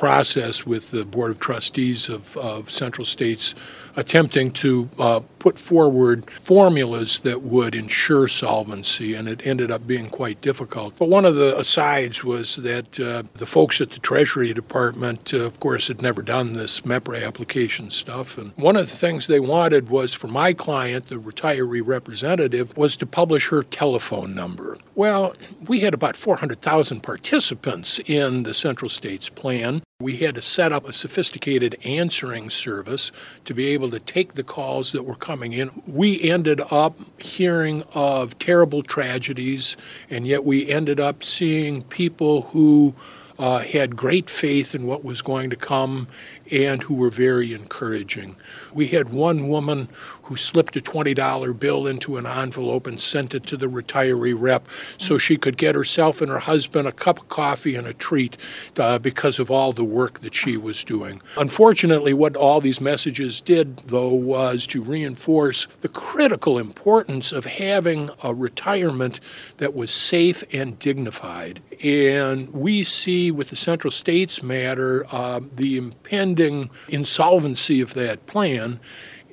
process 0.00 0.64
with 0.64 0.90
the 0.92 1.04
Board 1.04 1.30
of 1.30 1.40
Trustees 1.40 2.08
of, 2.08 2.34
of 2.38 2.70
Central 2.70 3.04
States 3.04 3.54
attempting 3.96 4.50
to 4.50 4.88
uh, 4.98 5.20
put 5.38 5.58
forward 5.58 6.30
formulas 6.42 7.20
that 7.20 7.42
would 7.42 7.74
ensure 7.74 8.26
solvency, 8.26 9.14
and 9.14 9.28
it 9.28 9.46
ended 9.46 9.70
up 9.70 9.86
being 9.86 10.08
quite 10.08 10.40
difficult. 10.40 10.94
But 10.96 11.10
one 11.10 11.26
of 11.26 11.34
the 11.34 11.58
asides 11.58 12.24
was 12.24 12.56
that 12.56 12.98
uh, 12.98 13.24
the 13.34 13.44
folks 13.44 13.78
at 13.82 13.90
the 13.90 13.98
Treasury 13.98 14.54
Department, 14.54 15.34
uh, 15.34 15.40
of 15.40 15.60
course, 15.60 15.88
had 15.88 16.00
never 16.00 16.22
done 16.22 16.54
this 16.54 16.80
MEPRA 16.80 17.22
application 17.26 17.90
stuff, 17.90 18.38
and 18.38 18.52
one 18.56 18.76
of 18.76 18.90
the 18.90 18.96
things 18.96 19.26
they 19.26 19.40
wanted 19.40 19.90
was 19.90 20.14
for 20.14 20.28
my 20.28 20.54
client, 20.54 21.08
the 21.08 21.16
retiree 21.16 21.82
representative, 21.84 22.74
was 22.74 22.96
to 22.96 23.04
publish 23.04 23.48
her 23.48 23.62
telephone 23.62 24.34
number. 24.34 24.78
Well, 24.94 25.34
we 25.66 25.80
had 25.80 25.92
about 25.92 26.16
400,000 26.16 27.02
participants 27.02 28.00
in 28.06 28.44
the 28.44 28.54
Central 28.54 28.88
States 28.88 29.28
plan. 29.28 29.82
We 30.00 30.16
had 30.16 30.34
to 30.36 30.42
set 30.42 30.72
up 30.72 30.88
a 30.88 30.94
sophisticated 30.94 31.76
answering 31.84 32.48
service 32.48 33.12
to 33.44 33.52
be 33.52 33.66
able 33.68 33.90
to 33.90 34.00
take 34.00 34.32
the 34.32 34.42
calls 34.42 34.92
that 34.92 35.02
were 35.02 35.14
coming 35.14 35.52
in. 35.52 35.70
We 35.86 36.22
ended 36.22 36.62
up 36.70 36.98
hearing 37.20 37.82
of 37.92 38.38
terrible 38.38 38.82
tragedies, 38.82 39.76
and 40.08 40.26
yet 40.26 40.46
we 40.46 40.70
ended 40.70 41.00
up 41.00 41.22
seeing 41.22 41.82
people 41.82 42.42
who 42.42 42.94
uh, 43.38 43.58
had 43.58 43.94
great 43.94 44.30
faith 44.30 44.74
in 44.74 44.86
what 44.86 45.04
was 45.04 45.20
going 45.20 45.50
to 45.50 45.56
come 45.56 46.08
and 46.50 46.82
who 46.82 46.94
were 46.94 47.10
very 47.10 47.52
encouraging. 47.52 48.36
We 48.72 48.88
had 48.88 49.10
one 49.10 49.48
woman 49.48 49.88
who 50.30 50.36
slipped 50.36 50.76
a 50.76 50.80
$20 50.80 51.58
bill 51.58 51.88
into 51.88 52.16
an 52.16 52.24
envelope 52.24 52.86
and 52.86 53.00
sent 53.00 53.34
it 53.34 53.42
to 53.42 53.56
the 53.56 53.66
retiree 53.66 54.32
rep 54.32 54.64
so 54.96 55.18
she 55.18 55.36
could 55.36 55.56
get 55.56 55.74
herself 55.74 56.20
and 56.20 56.30
her 56.30 56.38
husband 56.38 56.86
a 56.86 56.92
cup 56.92 57.18
of 57.18 57.28
coffee 57.28 57.74
and 57.74 57.84
a 57.84 57.92
treat 57.92 58.36
uh, 58.76 58.96
because 58.96 59.40
of 59.40 59.50
all 59.50 59.72
the 59.72 59.82
work 59.82 60.20
that 60.20 60.32
she 60.32 60.56
was 60.56 60.84
doing. 60.84 61.20
Unfortunately, 61.36 62.14
what 62.14 62.36
all 62.36 62.60
these 62.60 62.80
messages 62.80 63.40
did, 63.40 63.78
though, 63.88 64.14
was 64.14 64.68
to 64.68 64.80
reinforce 64.80 65.66
the 65.80 65.88
critical 65.88 66.60
importance 66.60 67.32
of 67.32 67.44
having 67.44 68.08
a 68.22 68.32
retirement 68.32 69.18
that 69.56 69.74
was 69.74 69.90
safe 69.90 70.44
and 70.52 70.78
dignified. 70.78 71.60
And 71.82 72.48
we 72.52 72.84
see 72.84 73.32
with 73.32 73.48
the 73.48 73.56
Central 73.56 73.90
States 73.90 74.44
matter 74.44 75.04
uh, 75.12 75.40
the 75.56 75.76
impending 75.76 76.70
insolvency 76.88 77.80
of 77.80 77.94
that 77.94 78.26
plan 78.26 78.78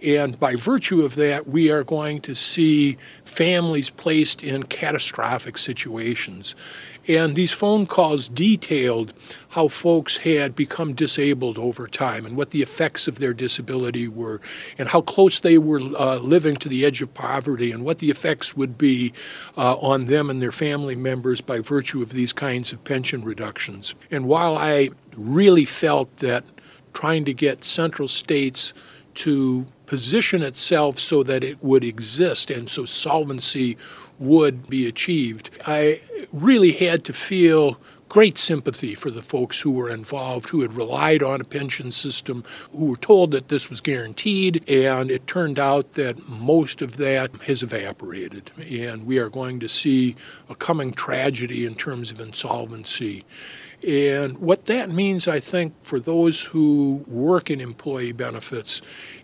and 0.04 0.40
by 0.40 0.56
virtue 0.56 1.02
of 1.02 1.16
that, 1.16 1.48
we 1.48 1.72
are 1.72 1.84
going 1.84 2.22
to 2.22 2.36
see 2.36 2.98
families 3.26 3.90
placed 3.90 4.44
in 4.44 4.64
catastrophic 4.64 5.58
situations. 5.58 6.56
And 7.08 7.36
these 7.36 7.54
phone 7.54 7.86
calls 7.86 8.28
detailed 8.28 9.14
how 9.50 9.70
folks 9.70 10.18
had 10.18 10.56
become 10.56 10.94
disabled 10.94 11.58
over 11.58 11.88
time 11.88 12.26
and 12.26 12.36
what 12.36 12.52
the 12.52 12.62
effects 12.62 13.08
of 13.08 13.20
their 13.20 13.34
disability 13.34 14.10
were, 14.10 14.42
and 14.78 14.90
how 14.90 15.02
close 15.02 15.40
they 15.40 15.58
were 15.58 15.80
uh, 15.98 16.18
living 16.18 16.58
to 16.58 16.70
the 16.70 16.86
edge 16.86 17.02
of 17.02 17.14
poverty, 17.14 17.72
and 17.72 17.86
what 17.86 18.00
the 18.00 18.10
effects 18.10 18.58
would 18.58 18.78
be 18.78 19.14
uh, 19.58 19.76
on 19.76 20.08
them 20.08 20.30
and 20.30 20.42
their 20.42 20.52
family 20.52 20.96
members 20.96 21.40
by 21.40 21.60
virtue 21.60 22.02
of 22.02 22.12
these 22.12 22.34
kinds 22.34 22.74
of 22.74 22.84
pension 22.84 23.24
reductions. 23.24 23.96
And 24.12 24.28
while 24.28 24.58
I 24.58 24.90
really 25.16 25.66
felt 25.66 26.16
that 26.18 26.44
trying 26.94 27.24
to 27.26 27.34
get 27.34 27.64
central 27.64 28.08
states 28.08 28.74
to 29.14 29.66
position 29.88 30.44
itself 30.44 31.00
so 31.00 31.24
that 31.24 31.44
it 31.44 31.62
would 31.64 31.84
exist 31.84 32.52
and 32.52 32.70
so 32.70 32.86
solvency 32.86 33.78
would 34.20 34.68
be 34.68 34.88
achieved. 34.88 35.50
I 35.66 36.02
really 36.32 36.74
had 36.74 37.04
to 37.06 37.14
feel 37.14 37.80
great 38.10 38.38
sympathy 38.38 38.96
for 38.96 39.12
the 39.12 39.22
folks 39.22 39.60
who 39.60 39.72
were 39.72 39.90
involved, 39.90 40.50
who 40.50 40.62
had 40.62 40.76
relied 40.76 41.22
on 41.22 41.42
a 41.42 41.46
pension 41.46 41.92
system, 41.92 42.44
who 42.72 42.86
were 42.86 42.98
told 42.98 43.32
that 43.32 43.50
this 43.50 43.70
was 43.70 43.82
guaranteed, 43.82 44.64
and 44.70 45.12
it 45.12 45.28
turned 45.28 45.60
out 45.60 45.94
that 45.94 46.28
most 46.28 46.82
of 46.82 46.98
that 46.98 47.36
has 47.42 47.64
evaporated. 47.64 48.50
And 48.70 49.06
we 49.06 49.18
are 49.18 49.30
going 49.30 49.60
to 49.60 49.70
see 49.70 50.16
a 50.50 50.56
coming 50.56 50.94
tragedy 50.94 51.66
in 51.66 51.76
terms 51.76 52.12
of 52.12 52.22
insolvency. 52.22 53.26
And 53.86 54.40
what 54.40 54.66
that 54.66 54.90
means, 54.90 55.28
I 55.28 55.40
think, 55.40 55.74
for 55.84 56.00
those 56.00 56.42
who 56.42 57.04
work 57.08 57.52
in 57.52 57.62
employee 57.62 58.12
benefits 58.12 58.82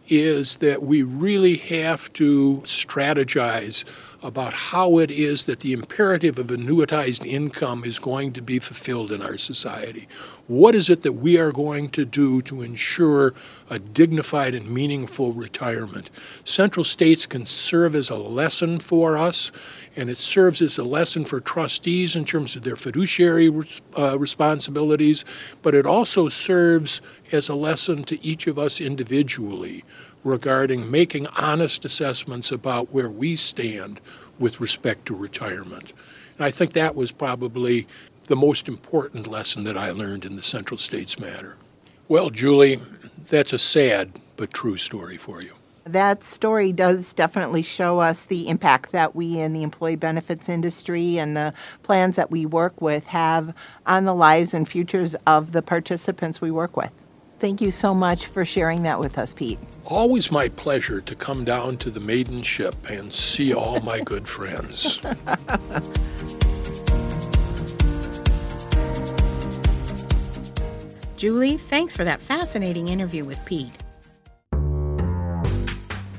is 0.10 0.58
that 0.58 0.84
we 0.84 1.02
really 1.02 1.58
have 1.58 2.12
to 2.14 2.62
strategize 2.66 3.84
about 4.24 4.54
how 4.54 5.00
it 5.00 5.12
is 5.12 5.44
that 5.44 5.60
the 5.60 5.74
imperative 5.74 6.40
of 6.40 6.48
annuitized 6.48 7.26
income 7.26 7.84
is 7.84 8.00
going 8.00 8.32
to 8.32 8.42
be 8.42 8.58
fulfilled 8.58 9.12
in 9.12 9.22
our 9.22 9.38
society. 9.38 10.08
What 10.48 10.76
is 10.76 10.90
it 10.90 11.04
that 11.04 11.14
we 11.14 11.38
are 11.38 11.52
going 11.52 11.90
to 11.90 12.06
do 12.06 12.42
to 12.44 12.62
ensure 12.62 13.34
a 13.70 13.80
dignified 13.80 14.56
and 14.56 14.70
meaningful 14.70 15.34
retirement? 15.34 16.10
Central 16.46 16.86
states 16.86 17.26
can 17.26 17.46
serve 17.46 17.96
as 17.96 18.10
a 18.10 18.16
lesson 18.16 18.80
for 18.80 19.18
us, 19.18 19.52
and 19.96 20.10
it 20.10 20.18
serves 20.18 20.62
as 20.62 20.78
a 20.78 20.84
lesson 20.84 21.26
for 21.26 21.42
trustees 21.42 22.16
in 22.16 22.24
terms 22.24 22.56
of 22.56 22.64
their 22.64 22.78
fiduciary 22.78 23.52
uh, 23.98 24.18
responsibilities, 24.18 25.26
but 25.62 25.74
it 25.74 25.86
also 25.86 26.30
serves 26.30 27.02
as 27.34 27.50
a 27.50 27.56
lesson 27.56 28.04
to 28.06 28.24
each 28.24 28.48
of 28.48 28.60
us 28.60 28.80
individually 28.80 29.84
regarding 30.24 30.90
making 30.90 31.28
honest 31.28 31.84
assessments 31.84 32.52
about 32.52 32.94
where 32.94 33.10
we 33.10 33.36
stand 33.36 34.00
with 34.40 34.62
respect 34.62 35.06
to 35.06 35.16
retirement. 35.16 35.94
And 36.38 36.46
I 36.46 36.52
think 36.52 36.74
that 36.74 36.96
was 36.96 37.12
probably 37.12 37.88
the 38.26 38.36
most 38.36 38.68
important 38.68 39.28
lesson 39.28 39.64
that 39.66 39.78
I 39.78 39.92
learned 39.92 40.26
in 40.26 40.36
the 40.36 40.42
Central 40.42 40.78
States 40.78 41.20
matter. 41.20 41.58
Well, 42.08 42.30
Julie, 42.30 42.80
that's 43.28 43.54
a 43.54 43.60
sad 43.60 44.12
but 44.38 44.54
true 44.54 44.78
story 44.78 45.18
for 45.18 45.42
you. 45.42 45.54
That 45.86 46.24
story 46.24 46.72
does 46.72 47.12
definitely 47.12 47.62
show 47.62 48.00
us 48.00 48.24
the 48.24 48.48
impact 48.48 48.94
that 48.94 49.16
we 49.16 49.40
in 49.40 49.52
the 49.52 49.64
employee 49.64 49.98
benefits 49.98 50.48
industry 50.48 51.18
and 51.18 51.36
the 51.36 51.54
plans 51.84 52.16
that 52.16 52.32
we 52.32 52.46
work 52.46 52.80
with 52.82 53.04
have 53.06 53.54
on 53.86 54.06
the 54.06 54.16
lives 54.16 54.54
and 54.54 54.68
futures 54.68 55.14
of 55.28 55.52
the 55.52 55.62
participants 55.62 56.40
we 56.40 56.52
work 56.52 56.78
with. 56.78 56.92
Thank 57.44 57.60
you 57.60 57.72
so 57.72 57.94
much 57.94 58.28
for 58.28 58.46
sharing 58.46 58.84
that 58.84 59.02
with 59.02 59.18
us, 59.18 59.34
Pete. 59.34 59.60
Always 59.84 60.32
my 60.32 60.48
pleasure 60.48 61.02
to 61.02 61.14
come 61.14 61.44
down 61.44 61.76
to 61.80 61.92
the 61.92 62.00
maiden 62.00 62.42
ship 62.42 62.74
and 62.90 63.14
see 63.14 63.54
all 63.54 63.82
my 63.82 64.00
good 64.06 64.26
friends. 64.26 64.98
Julie, 71.18 71.58
thanks 71.58 71.98
for 71.98 72.06
that 72.06 72.22
fascinating 72.22 72.88
interview 72.88 73.26
with 73.26 73.44
Pete. 73.44 73.74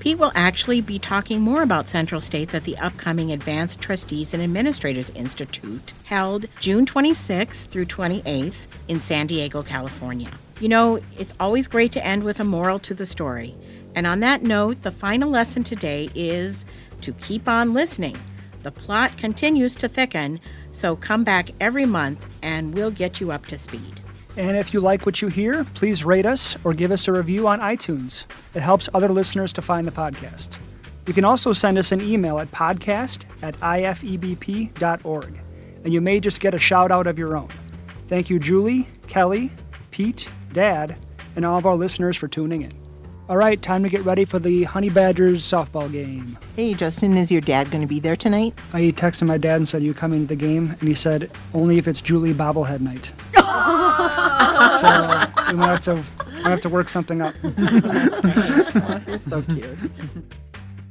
Pete 0.00 0.18
will 0.18 0.32
actually 0.34 0.82
be 0.82 0.98
talking 0.98 1.40
more 1.40 1.62
about 1.62 1.88
Central 1.88 2.20
States 2.20 2.52
at 2.52 2.64
the 2.64 2.76
upcoming 2.76 3.32
Advanced 3.32 3.80
Trustees 3.80 4.34
and 4.34 4.42
Administrators 4.42 5.08
Institute 5.14 5.94
held 6.04 6.44
June 6.60 6.84
26th 6.84 7.68
through 7.68 7.86
28th 7.86 8.66
in 8.88 9.00
San 9.00 9.26
Diego, 9.26 9.62
California. 9.62 10.30
You 10.60 10.68
know, 10.68 11.00
it's 11.18 11.34
always 11.40 11.66
great 11.66 11.92
to 11.92 12.06
end 12.06 12.22
with 12.22 12.38
a 12.40 12.44
moral 12.44 12.78
to 12.80 12.94
the 12.94 13.06
story. 13.06 13.54
And 13.94 14.06
on 14.06 14.20
that 14.20 14.42
note, 14.42 14.82
the 14.82 14.90
final 14.90 15.30
lesson 15.30 15.64
today 15.64 16.10
is 16.14 16.64
to 17.00 17.12
keep 17.14 17.48
on 17.48 17.74
listening. 17.74 18.16
The 18.62 18.72
plot 18.72 19.16
continues 19.18 19.76
to 19.76 19.88
thicken, 19.88 20.40
so 20.72 20.96
come 20.96 21.22
back 21.22 21.50
every 21.60 21.84
month 21.86 22.24
and 22.42 22.74
we'll 22.74 22.90
get 22.90 23.20
you 23.20 23.30
up 23.30 23.46
to 23.46 23.58
speed. 23.58 24.00
And 24.36 24.56
if 24.56 24.74
you 24.74 24.80
like 24.80 25.06
what 25.06 25.22
you 25.22 25.28
hear, 25.28 25.64
please 25.74 26.04
rate 26.04 26.26
us 26.26 26.56
or 26.64 26.72
give 26.72 26.90
us 26.90 27.06
a 27.06 27.12
review 27.12 27.46
on 27.46 27.60
iTunes. 27.60 28.24
It 28.54 28.62
helps 28.62 28.88
other 28.94 29.08
listeners 29.08 29.52
to 29.54 29.62
find 29.62 29.86
the 29.86 29.92
podcast. 29.92 30.58
You 31.06 31.12
can 31.12 31.24
also 31.24 31.52
send 31.52 31.78
us 31.78 31.92
an 31.92 32.00
email 32.00 32.38
at 32.38 32.50
podcast 32.50 33.24
at 33.42 33.54
ifebp.org, 33.60 35.40
and 35.84 35.92
you 35.92 36.00
may 36.00 36.18
just 36.18 36.40
get 36.40 36.54
a 36.54 36.58
shout 36.58 36.90
out 36.90 37.06
of 37.06 37.18
your 37.18 37.36
own. 37.36 37.48
Thank 38.08 38.30
you, 38.30 38.38
Julie, 38.38 38.88
Kelly, 39.06 39.52
Pete, 39.94 40.28
Dad, 40.52 40.96
and 41.36 41.46
all 41.46 41.56
of 41.56 41.66
our 41.66 41.76
listeners 41.76 42.16
for 42.16 42.26
tuning 42.26 42.62
in. 42.62 42.72
All 43.28 43.36
right, 43.36 43.62
time 43.62 43.84
to 43.84 43.88
get 43.88 44.04
ready 44.04 44.24
for 44.24 44.40
the 44.40 44.64
Honey 44.64 44.90
Badgers 44.90 45.44
softball 45.44 45.90
game. 45.92 46.36
Hey, 46.56 46.74
Justin, 46.74 47.16
is 47.16 47.30
your 47.30 47.40
dad 47.40 47.70
going 47.70 47.80
to 47.80 47.86
be 47.86 48.00
there 48.00 48.16
tonight? 48.16 48.58
I 48.72 48.80
texted 48.90 49.28
my 49.28 49.38
dad 49.38 49.54
and 49.54 49.68
said, 49.68 49.84
You 49.84 49.94
coming 49.94 50.22
to 50.22 50.26
the 50.26 50.34
game? 50.34 50.74
And 50.80 50.88
he 50.88 50.96
said, 50.96 51.30
Only 51.54 51.78
if 51.78 51.86
it's 51.86 52.00
Julie 52.00 52.34
bobblehead 52.34 52.80
night. 52.80 53.12
so 54.80 55.52
we 55.52 55.58
might 55.58 55.68
have 55.68 55.80
to, 55.82 55.94
might 56.42 56.50
have 56.50 56.60
to 56.62 56.68
work 56.68 56.88
something 56.88 57.22
up. 57.22 57.36
you're 57.44 59.18
so 59.20 59.42
cute. 59.42 59.78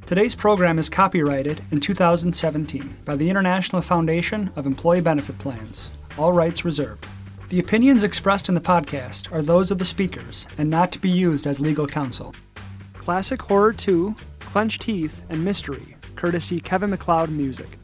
Today's 0.06 0.34
program 0.34 0.78
is 0.78 0.88
copyrighted 0.88 1.60
in 1.70 1.80
2017 1.80 2.96
by 3.04 3.16
the 3.16 3.28
International 3.28 3.82
Foundation 3.82 4.50
of 4.56 4.64
Employee 4.64 5.02
Benefit 5.02 5.38
Plans. 5.38 5.90
All 6.16 6.32
rights 6.32 6.64
reserved. 6.64 7.04
The 7.50 7.60
opinions 7.60 8.02
expressed 8.02 8.48
in 8.48 8.54
the 8.54 8.60
podcast 8.60 9.30
are 9.30 9.42
those 9.42 9.70
of 9.70 9.78
the 9.78 9.84
speakers 9.84 10.46
and 10.56 10.70
not 10.70 10.90
to 10.92 10.98
be 10.98 11.10
used 11.10 11.46
as 11.46 11.60
legal 11.60 11.86
counsel. 11.86 12.34
Classic 12.94 13.40
Horror 13.40 13.74
2, 13.74 14.16
Clenched 14.40 14.80
Teeth, 14.80 15.22
and 15.28 15.44
Mystery, 15.44 15.96
courtesy 16.16 16.58
Kevin 16.58 16.88
MacLeod 16.90 17.28
Music. 17.28 17.78